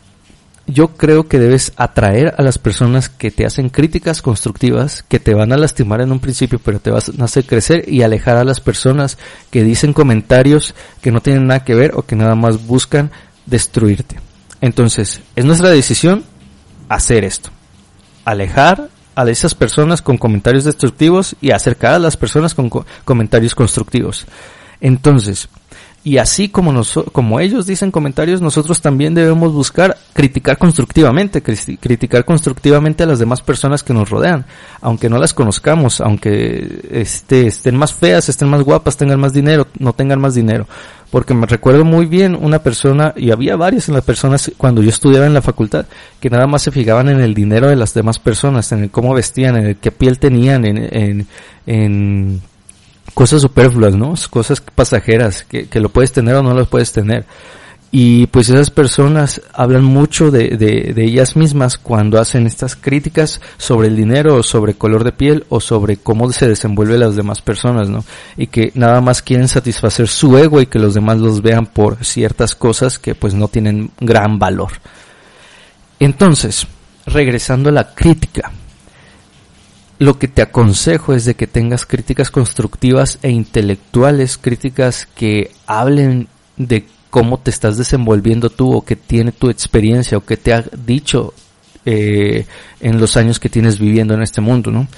yo 0.65 0.89
creo 0.89 1.27
que 1.27 1.39
debes 1.39 1.73
atraer 1.75 2.35
a 2.37 2.41
las 2.41 2.57
personas 2.57 3.09
que 3.09 3.31
te 3.31 3.45
hacen 3.45 3.69
críticas 3.69 4.21
constructivas, 4.21 5.03
que 5.03 5.19
te 5.19 5.33
van 5.33 5.51
a 5.51 5.57
lastimar 5.57 6.01
en 6.01 6.11
un 6.11 6.19
principio, 6.19 6.59
pero 6.63 6.79
te 6.79 6.89
vas 6.89 7.09
a 7.09 7.23
hacer 7.23 7.45
crecer 7.45 7.85
y 7.87 8.01
alejar 8.01 8.37
a 8.37 8.45
las 8.45 8.61
personas 8.61 9.17
que 9.51 9.63
dicen 9.63 9.93
comentarios 9.93 10.73
que 11.01 11.11
no 11.11 11.21
tienen 11.21 11.47
nada 11.47 11.65
que 11.65 11.75
ver 11.75 11.91
o 11.95 12.03
que 12.03 12.15
nada 12.15 12.35
más 12.35 12.65
buscan 12.65 13.11
destruirte. 13.45 14.15
Entonces, 14.61 15.21
es 15.35 15.43
nuestra 15.43 15.69
decisión 15.69 16.23
hacer 16.87 17.25
esto. 17.25 17.49
Alejar 18.23 18.89
a 19.15 19.29
esas 19.29 19.53
personas 19.53 20.01
con 20.01 20.17
comentarios 20.17 20.63
destructivos 20.63 21.35
y 21.41 21.51
acercar 21.51 21.93
a 21.93 21.99
las 21.99 22.15
personas 22.15 22.53
con 22.53 22.69
comentarios 23.03 23.53
constructivos. 23.53 24.25
Entonces, 24.79 25.49
y 26.05 26.17
así 26.17 26.50
como, 26.50 26.74
nos, 26.74 27.00
como 27.13 27.39
ellos 27.39 27.65
dicen 27.65 27.89
comentarios, 27.89 28.41
nosotros 28.41 28.81
también 28.81 29.13
debemos 29.13 29.53
buscar 29.53 29.95
criticar 30.12 30.57
constructivamente, 30.57 31.41
criticar 31.41 32.25
constructivamente 32.25 33.03
a 33.03 33.05
las 33.05 33.19
demás 33.19 33.39
personas 33.39 33.83
que 33.83 33.93
nos 33.93 34.10
rodean, 34.10 34.45
aunque 34.81 35.10
no 35.10 35.17
las 35.17 35.33
conozcamos, 35.33 36.01
aunque 36.01 36.81
este, 36.91 37.48
estén 37.48 37.77
más 37.77 37.93
feas, 37.93 38.27
estén 38.27 38.50
más 38.50 38.63
guapas, 38.63 38.98
tengan 38.98 39.22
más 39.22 39.31
dinero, 39.31 39.67
no 39.79 39.93
tengan 39.93 40.19
más 40.19 40.36
dinero. 40.36 40.67
Porque 41.10 41.33
me 41.33 41.45
recuerdo 41.45 41.86
muy 41.86 42.05
bien 42.05 42.36
una 42.36 42.60
persona, 42.60 43.13
y 43.15 43.31
había 43.31 43.55
varias 43.55 43.88
en 43.88 43.93
las 43.93 44.03
personas 44.03 44.51
cuando 44.57 44.81
yo 44.81 44.89
estudiaba 44.89 45.25
en 45.25 45.33
la 45.33 45.41
facultad, 45.41 45.86
que 46.19 46.29
nada 46.29 46.48
más 46.48 46.63
se 46.63 46.72
fijaban 46.72 47.07
en 47.07 47.22
el 47.22 47.33
dinero 47.33 47.69
de 47.69 47.77
las 47.77 47.93
demás 47.93 48.19
personas, 48.19 48.69
en 48.74 48.83
el 48.83 48.89
cómo 48.89 49.13
vestían, 49.13 49.55
en 49.55 49.67
el 49.67 49.75
qué 49.77 49.91
piel 49.91 50.19
tenían, 50.19 50.65
en, 50.65 50.77
en, 50.77 51.27
en 51.65 52.41
cosas 53.13 53.41
superfluas, 53.41 53.96
¿no? 53.96 54.13
Cosas 54.29 54.62
pasajeras, 54.62 55.43
que, 55.43 55.67
que, 55.67 55.79
lo 55.79 55.89
puedes 55.89 56.12
tener 56.12 56.36
o 56.36 56.43
no 56.43 56.53
lo 56.53 56.65
puedes 56.65 56.91
tener. 56.91 57.25
Y 57.96 58.25
pues 58.27 58.50
esas 58.50 58.72
personas 58.72 59.39
hablan 59.53 59.84
mucho 59.84 60.32
de, 60.32 60.58
de, 60.58 60.93
de, 60.96 61.03
ellas 61.03 61.36
mismas 61.36 61.77
cuando 61.77 62.20
hacen 62.20 62.48
estas 62.48 62.75
críticas 62.75 63.39
sobre 63.58 63.88
el 63.88 63.96
dinero 63.96 64.38
o 64.38 64.41
sobre 64.41 64.74
color 64.74 65.03
de 65.03 65.12
piel 65.12 65.46
o 65.50 65.60
sobre 65.60 65.98
cómo 65.98 66.32
se 66.32 66.48
desenvuelve 66.48 66.98
las 66.98 67.15
demás 67.15 67.41
personas, 67.41 67.89
¿no? 67.89 68.03
Y 68.36 68.48
que 68.48 68.72
nada 68.74 69.00
más 69.00 69.22
quieren 69.22 69.48
satisfacer 69.48 70.08
su 70.08 70.36
ego 70.39 70.60
y 70.60 70.65
que 70.65 70.79
los 70.79 70.96
demás 70.96 71.20
los 71.20 71.43
vean 71.43 71.67
por 71.67 72.03
ciertas 72.03 72.55
cosas 72.55 72.98
que 72.98 73.13
pues 73.13 73.36
no 73.36 73.48
tienen 73.48 73.91
gran 74.00 74.39
valor. 74.39 74.72
Entonces, 76.00 76.65
regresando 77.05 77.70
a 77.70 77.74
la 77.74 77.93
crítica, 77.93 78.51
lo 80.03 80.19
que 80.19 80.27
te 80.27 80.41
aconsejo 80.41 81.13
es 81.13 81.24
de 81.24 81.36
que 81.36 81.48
tengas 81.48 81.86
críticas 81.86 82.29
constructivas 82.29 83.19
e 83.22 83.29
intelectuales, 83.29 84.38
críticas 84.38 85.07
que 85.15 85.51
hablen 85.65 86.27
de 86.57 86.86
cómo 87.10 87.38
te 87.39 87.51
estás 87.51 87.77
desenvolviendo 87.77 88.50
tú 88.50 88.74
o 88.74 88.83
que 88.83 88.98
tiene 88.98 89.31
tu 89.31 89.50
experiencia 89.50 90.17
o 90.17 90.25
que 90.25 90.36
te 90.36 90.53
ha 90.53 90.62
dicho 90.86 91.33
eh, 91.86 92.45
en 92.81 93.00
los 93.00 93.15
años 93.15 93.39
que 93.39 93.48
tienes 93.48 93.79
viviendo 93.79 94.13
en 94.13 94.24
este 94.24 94.41
mundo, 94.41 94.72
¿no? 94.72 94.89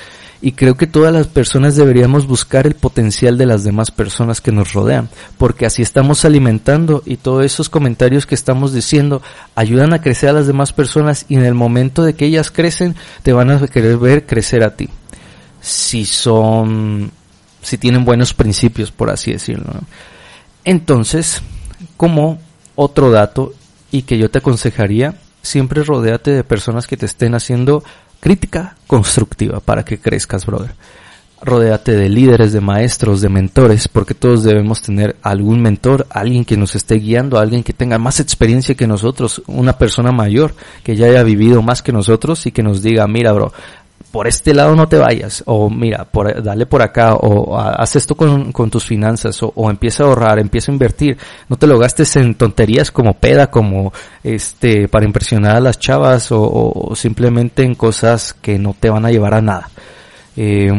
Y 0.45 0.51
creo 0.51 0.77
que 0.77 0.85
todas 0.85 1.11
las 1.11 1.25
personas 1.25 1.75
deberíamos 1.75 2.27
buscar 2.27 2.67
el 2.67 2.75
potencial 2.75 3.35
de 3.35 3.47
las 3.47 3.63
demás 3.63 3.89
personas 3.89 4.41
que 4.41 4.51
nos 4.51 4.73
rodean, 4.73 5.09
porque 5.39 5.65
así 5.65 5.81
estamos 5.81 6.23
alimentando 6.23 7.01
y 7.03 7.17
todos 7.17 7.43
esos 7.43 7.67
comentarios 7.67 8.27
que 8.27 8.35
estamos 8.35 8.71
diciendo 8.71 9.23
ayudan 9.55 9.91
a 9.93 10.03
crecer 10.03 10.29
a 10.29 10.33
las 10.33 10.45
demás 10.45 10.71
personas 10.71 11.25
y 11.29 11.33
en 11.33 11.45
el 11.45 11.55
momento 11.55 12.03
de 12.03 12.13
que 12.13 12.27
ellas 12.27 12.51
crecen 12.51 12.95
te 13.23 13.33
van 13.33 13.49
a 13.49 13.67
querer 13.67 13.97
ver 13.97 14.27
crecer 14.27 14.63
a 14.63 14.75
ti. 14.75 14.87
Si 15.61 16.05
son, 16.05 17.09
si 17.63 17.79
tienen 17.79 18.05
buenos 18.05 18.35
principios, 18.35 18.91
por 18.91 19.09
así 19.09 19.31
decirlo. 19.31 19.73
Entonces, 20.63 21.41
como 21.97 22.37
otro 22.75 23.09
dato 23.09 23.55
y 23.89 24.03
que 24.03 24.19
yo 24.19 24.29
te 24.29 24.37
aconsejaría, 24.37 25.15
siempre 25.41 25.83
rodéate 25.83 26.29
de 26.29 26.43
personas 26.43 26.85
que 26.85 26.97
te 26.97 27.07
estén 27.07 27.33
haciendo 27.33 27.83
crítica 28.25 28.75
constructiva 28.87 29.59
para 29.59 29.85
que 29.85 29.99
crezcas, 29.99 30.47
brother. 30.47 30.71
Rodéate 31.43 31.91
de 31.91 32.09
líderes, 32.09 32.53
de 32.53 32.59
maestros, 32.59 33.21
de 33.21 33.29
mentores, 33.29 33.87
porque 33.87 34.15
todos 34.15 34.43
debemos 34.43 34.81
tener 34.81 35.15
algún 35.21 35.61
mentor, 35.61 36.07
alguien 36.09 36.43
que 36.43 36.57
nos 36.57 36.73
esté 36.73 36.95
guiando, 36.95 37.37
alguien 37.37 37.61
que 37.61 37.71
tenga 37.71 37.99
más 37.99 38.19
experiencia 38.19 38.73
que 38.73 38.87
nosotros, 38.87 39.43
una 39.45 39.77
persona 39.77 40.11
mayor 40.11 40.55
que 40.83 40.95
ya 40.95 41.05
haya 41.05 41.21
vivido 41.21 41.61
más 41.61 41.83
que 41.83 41.91
nosotros 41.91 42.47
y 42.47 42.51
que 42.51 42.63
nos 42.63 42.81
diga, 42.81 43.05
mira, 43.05 43.31
bro, 43.31 43.53
por 44.11 44.27
este 44.27 44.53
lado 44.53 44.75
no 44.75 44.87
te 44.87 44.97
vayas, 44.97 45.43
o 45.45 45.69
mira, 45.69 46.05
por, 46.05 46.41
dale 46.41 46.65
por 46.65 46.81
acá, 46.81 47.15
o 47.15 47.57
haz 47.57 47.97
esto 47.97 48.15
con, 48.15 48.69
tus 48.69 48.85
finanzas, 48.85 49.41
o, 49.43 49.69
empieza 49.69 50.03
a 50.03 50.07
ahorrar, 50.07 50.39
empieza 50.39 50.71
a 50.71 50.73
invertir, 50.73 51.17
no 51.49 51.57
te 51.57 51.67
lo 51.67 51.77
gastes 51.77 52.15
en 52.15 52.35
tonterías 52.35 52.91
como 52.91 53.15
peda, 53.15 53.47
como 53.47 53.91
este, 54.23 54.87
para 54.87 55.05
impresionar 55.05 55.57
a 55.57 55.59
las 55.59 55.79
chavas, 55.79 56.29
o, 56.31 56.93
simplemente 56.95 57.63
en 57.63 57.75
cosas 57.75 58.33
que 58.33 58.57
no 58.57 58.73
te 58.79 58.89
van 58.89 59.05
a 59.05 59.11
llevar 59.11 59.33
a 59.33 59.41
nada. 59.41 59.69
Eh, 60.37 60.71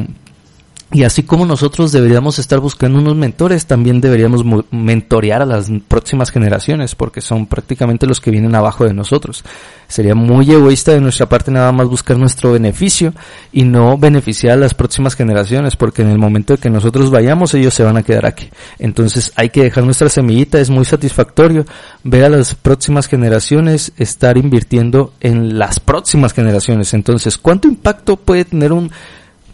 y 0.92 1.02
así 1.02 1.24
como 1.24 1.46
nosotros 1.46 1.90
deberíamos 1.90 2.38
estar 2.38 2.60
buscando 2.60 3.00
unos 3.00 3.16
mentores, 3.16 3.66
también 3.66 4.00
deberíamos 4.00 4.44
mentorear 4.70 5.42
a 5.42 5.46
las 5.46 5.68
próximas 5.88 6.30
generaciones, 6.30 6.94
porque 6.94 7.20
son 7.20 7.46
prácticamente 7.46 8.06
los 8.06 8.20
que 8.20 8.30
vienen 8.30 8.54
abajo 8.54 8.84
de 8.84 8.94
nosotros. 8.94 9.42
Sería 9.88 10.14
muy 10.14 10.48
egoísta 10.48 10.92
de 10.92 11.00
nuestra 11.00 11.28
parte 11.28 11.50
nada 11.50 11.72
más 11.72 11.88
buscar 11.88 12.16
nuestro 12.16 12.52
beneficio 12.52 13.12
y 13.52 13.64
no 13.64 13.98
beneficiar 13.98 14.52
a 14.52 14.60
las 14.60 14.74
próximas 14.74 15.16
generaciones, 15.16 15.74
porque 15.74 16.02
en 16.02 16.08
el 16.08 16.18
momento 16.18 16.54
de 16.54 16.60
que 16.60 16.70
nosotros 16.70 17.10
vayamos, 17.10 17.52
ellos 17.54 17.74
se 17.74 17.82
van 17.82 17.96
a 17.96 18.04
quedar 18.04 18.24
aquí. 18.24 18.48
Entonces 18.78 19.32
hay 19.34 19.50
que 19.50 19.64
dejar 19.64 19.82
nuestra 19.82 20.08
semillita, 20.08 20.60
es 20.60 20.70
muy 20.70 20.84
satisfactorio 20.84 21.66
ver 22.04 22.24
a 22.24 22.28
las 22.28 22.54
próximas 22.54 23.08
generaciones 23.08 23.92
estar 23.96 24.38
invirtiendo 24.38 25.12
en 25.18 25.58
las 25.58 25.80
próximas 25.80 26.32
generaciones. 26.32 26.94
Entonces, 26.94 27.38
¿cuánto 27.38 27.66
impacto 27.66 28.16
puede 28.16 28.44
tener 28.44 28.72
un 28.72 28.92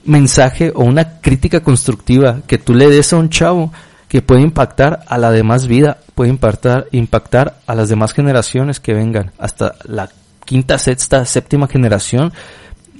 mensaje 0.04 0.72
o 0.74 0.84
una 0.84 1.20
crítica 1.20 1.60
constructiva 1.60 2.40
que 2.46 2.58
tú 2.58 2.74
le 2.74 2.88
des 2.88 3.12
a 3.12 3.16
un 3.16 3.28
chavo 3.28 3.72
que 4.08 4.20
puede 4.20 4.42
impactar 4.42 5.00
a 5.06 5.16
la 5.16 5.30
demás 5.30 5.66
vida, 5.66 5.98
puede 6.14 6.30
impactar, 6.30 6.86
impactar 6.92 7.60
a 7.66 7.74
las 7.74 7.88
demás 7.88 8.12
generaciones 8.12 8.78
que 8.78 8.92
vengan, 8.92 9.32
hasta 9.38 9.74
la 9.84 10.10
quinta, 10.44 10.78
sexta, 10.78 11.24
séptima 11.24 11.66
generación, 11.66 12.32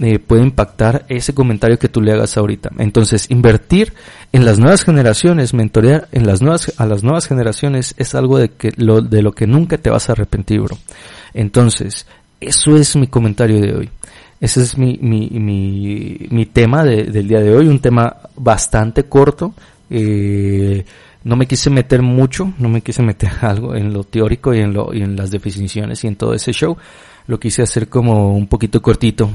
eh, 0.00 0.18
puede 0.18 0.42
impactar 0.42 1.04
ese 1.08 1.34
comentario 1.34 1.78
que 1.78 1.88
tú 1.90 2.00
le 2.00 2.12
hagas 2.12 2.38
ahorita. 2.38 2.70
Entonces, 2.78 3.30
invertir 3.30 3.92
en 4.32 4.46
las 4.46 4.58
nuevas 4.58 4.84
generaciones, 4.84 5.52
mentorear 5.52 6.08
en 6.12 6.26
las 6.26 6.40
nuevas, 6.40 6.72
a 6.78 6.86
las 6.86 7.02
nuevas 7.02 7.28
generaciones 7.28 7.94
es 7.98 8.14
algo 8.14 8.38
de 8.38 8.48
que 8.48 8.72
lo, 8.76 9.02
de 9.02 9.20
lo 9.20 9.32
que 9.32 9.46
nunca 9.46 9.76
te 9.76 9.90
vas 9.90 10.08
a 10.08 10.12
arrepentir, 10.12 10.60
bro. 10.60 10.78
Entonces, 11.34 12.06
eso 12.40 12.76
es 12.76 12.96
mi 12.96 13.06
comentario 13.06 13.60
de 13.60 13.74
hoy. 13.74 13.90
Ese 14.42 14.60
es 14.60 14.76
mi, 14.76 14.98
mi, 15.00 15.28
mi, 15.30 16.18
mi 16.30 16.46
tema 16.46 16.82
del 16.82 17.28
día 17.28 17.38
de 17.38 17.54
hoy, 17.54 17.68
un 17.68 17.78
tema 17.78 18.16
bastante 18.34 19.04
corto. 19.04 19.54
Eh, 19.88 20.84
no 21.22 21.36
me 21.36 21.46
quise 21.46 21.70
meter 21.70 22.02
mucho, 22.02 22.52
no 22.58 22.68
me 22.68 22.80
quise 22.80 23.04
meter 23.04 23.30
algo 23.42 23.76
en 23.76 23.92
lo 23.92 24.02
teórico 24.02 24.52
y 24.52 24.58
en, 24.58 24.74
lo, 24.74 24.92
y 24.92 25.00
en 25.00 25.14
las 25.14 25.30
definiciones 25.30 26.02
y 26.02 26.08
en 26.08 26.16
todo 26.16 26.34
ese 26.34 26.52
show. 26.52 26.76
Lo 27.28 27.38
quise 27.38 27.62
hacer 27.62 27.88
como 27.88 28.34
un 28.34 28.48
poquito 28.48 28.82
cortito 28.82 29.30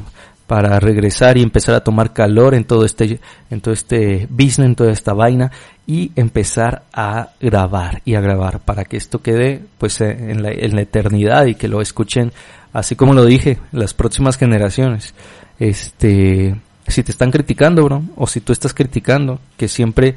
para 0.46 0.78
regresar 0.78 1.38
y 1.38 1.42
empezar 1.42 1.76
a 1.76 1.86
tomar 1.86 2.12
calor 2.12 2.54
en 2.54 2.66
todo 2.66 2.84
este, 2.84 3.22
en 3.50 3.62
todo 3.62 3.74
este 3.74 4.28
business, 4.30 4.68
en 4.68 4.76
toda 4.76 4.92
esta 4.92 5.14
vaina 5.14 5.50
y 5.86 6.12
empezar 6.18 6.84
a 6.92 7.30
grabar 7.40 8.02
y 8.04 8.16
a 8.16 8.20
grabar 8.20 8.60
para 8.60 8.84
que 8.84 8.98
esto 8.98 9.22
quede 9.22 9.62
pues 9.78 10.02
en 10.02 10.44
la, 10.44 10.52
en 10.52 10.76
la 10.76 10.82
eternidad 10.82 11.46
y 11.46 11.56
que 11.56 11.70
lo 11.70 11.80
escuchen 11.80 12.34
así 12.74 12.96
como 12.96 13.14
lo 13.14 13.26
dije, 13.26 13.60
las 13.72 13.94
próximas 13.94 14.38
generaciones. 14.38 15.14
Este, 15.60 16.56
si 16.88 17.04
te 17.04 17.12
están 17.12 17.32
criticando, 17.32 17.84
bro, 17.84 18.04
o 18.16 18.28
si 18.28 18.42
tú 18.42 18.54
estás 18.54 18.74
criticando, 18.74 19.40
que 19.58 19.68
siempre 19.68 20.16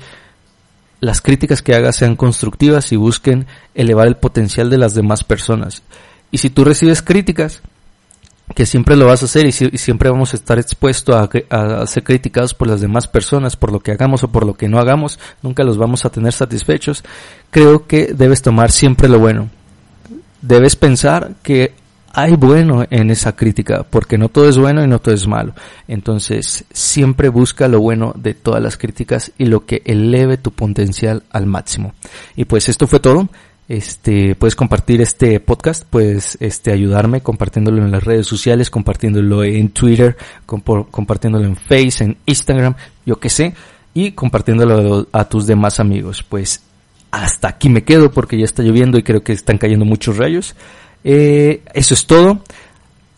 las 1.00 1.20
críticas 1.20 1.62
que 1.62 1.74
hagas 1.74 1.96
sean 1.96 2.16
constructivas 2.16 2.92
y 2.92 2.96
busquen 2.96 3.46
elevar 3.74 4.06
el 4.06 4.16
potencial 4.16 4.70
de 4.70 4.78
las 4.78 4.94
demás 4.94 5.24
personas. 5.24 5.82
Y 6.30 6.38
si 6.38 6.50
tú 6.50 6.64
recibes 6.64 7.02
críticas, 7.02 7.62
que 8.54 8.66
siempre 8.66 8.96
lo 8.96 9.06
vas 9.06 9.22
a 9.22 9.26
hacer 9.26 9.46
y, 9.46 9.52
siempre 9.52 10.10
vamos 10.10 10.32
a 10.32 10.36
estar 10.36 10.58
expuestos 10.58 11.14
a, 11.14 11.28
a, 11.80 11.86
ser 11.86 12.02
criticados 12.02 12.52
por 12.52 12.68
las 12.68 12.80
demás 12.80 13.06
personas, 13.06 13.56
por 13.56 13.72
lo 13.72 13.80
que 13.80 13.92
hagamos 13.92 14.24
o 14.24 14.28
por 14.28 14.44
lo 14.44 14.54
que 14.54 14.68
no 14.68 14.78
hagamos, 14.78 15.18
nunca 15.42 15.62
los 15.62 15.78
vamos 15.78 16.04
a 16.04 16.10
tener 16.10 16.32
satisfechos, 16.32 17.04
creo 17.50 17.86
que 17.86 18.12
debes 18.12 18.42
tomar 18.42 18.70
siempre 18.70 19.08
lo 19.08 19.18
bueno. 19.18 19.50
Debes 20.42 20.74
pensar 20.74 21.34
que 21.42 21.74
hay 22.12 22.34
bueno 22.36 22.84
en 22.90 23.10
esa 23.10 23.36
crítica, 23.36 23.84
porque 23.88 24.18
no 24.18 24.28
todo 24.28 24.48
es 24.48 24.58
bueno 24.58 24.82
y 24.82 24.88
no 24.88 24.98
todo 24.98 25.14
es 25.14 25.26
malo. 25.26 25.54
Entonces, 25.88 26.64
siempre 26.72 27.28
busca 27.28 27.68
lo 27.68 27.80
bueno 27.80 28.12
de 28.16 28.34
todas 28.34 28.62
las 28.62 28.76
críticas 28.76 29.32
y 29.38 29.46
lo 29.46 29.64
que 29.66 29.82
eleve 29.84 30.36
tu 30.36 30.50
potencial 30.50 31.22
al 31.30 31.46
máximo. 31.46 31.92
Y 32.36 32.44
pues 32.44 32.68
esto 32.68 32.86
fue 32.86 33.00
todo. 33.00 33.28
Este, 33.68 34.34
puedes 34.34 34.56
compartir 34.56 35.00
este 35.00 35.38
podcast, 35.38 35.84
puedes 35.88 36.36
este, 36.40 36.72
ayudarme 36.72 37.20
compartiéndolo 37.20 37.84
en 37.84 37.92
las 37.92 38.02
redes 38.02 38.26
sociales, 38.26 38.68
compartiéndolo 38.68 39.44
en 39.44 39.68
Twitter, 39.68 40.16
compartiéndolo 40.44 41.44
en 41.44 41.54
Face, 41.54 42.02
en 42.02 42.16
Instagram, 42.26 42.74
yo 43.06 43.20
qué 43.20 43.28
sé, 43.28 43.54
y 43.94 44.10
compartiéndolo 44.10 45.06
a 45.12 45.24
tus 45.26 45.46
demás 45.46 45.78
amigos. 45.78 46.24
Pues 46.28 46.62
hasta 47.12 47.46
aquí 47.46 47.68
me 47.68 47.84
quedo 47.84 48.10
porque 48.10 48.36
ya 48.36 48.44
está 48.44 48.64
lloviendo 48.64 48.98
y 48.98 49.04
creo 49.04 49.22
que 49.22 49.32
están 49.32 49.58
cayendo 49.58 49.84
muchos 49.84 50.16
rayos. 50.16 50.56
Eh, 51.04 51.62
eso 51.74 51.94
es 51.94 52.06
todo. 52.06 52.42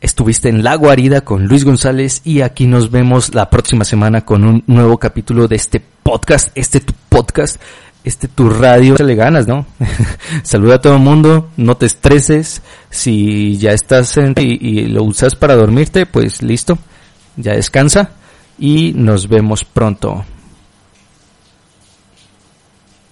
Estuviste 0.01 0.49
en 0.49 0.64
La 0.64 0.75
Guarida 0.75 1.21
con 1.21 1.47
Luis 1.47 1.64
González 1.64 2.23
y 2.25 2.40
aquí 2.40 2.66
nos 2.66 2.90
vemos 2.90 3.35
la 3.35 3.51
próxima 3.51 3.85
semana 3.85 4.25
con 4.25 4.45
un 4.45 4.64
nuevo 4.66 4.99
capítulo 4.99 5.47
de 5.47 5.57
este 5.57 5.81
podcast, 6.03 6.49
este 6.57 6.81
tu 6.81 6.92
podcast, 7.09 7.61
este 8.03 8.27
tu 8.27 8.51
radio. 8.51 8.97
le 8.97 9.14
ganas, 9.14 9.47
¿no? 9.47 9.64
Saluda 10.42 10.77
a 10.77 10.81
todo 10.81 10.95
el 10.95 11.03
mundo, 11.03 11.51
no 11.57 11.77
te 11.77 11.87
estreses. 11.87 12.62
Si 12.90 13.57
ya 13.59 13.71
estás 13.71 14.16
en, 14.16 14.35
y 14.37 14.87
lo 14.87 15.05
usas 15.05 15.37
para 15.37 15.55
dormirte, 15.55 16.05
pues 16.07 16.42
listo, 16.42 16.79
ya 17.37 17.53
descansa 17.53 18.11
y 18.59 18.92
nos 18.95 19.29
vemos 19.29 19.64
pronto. 19.64 20.25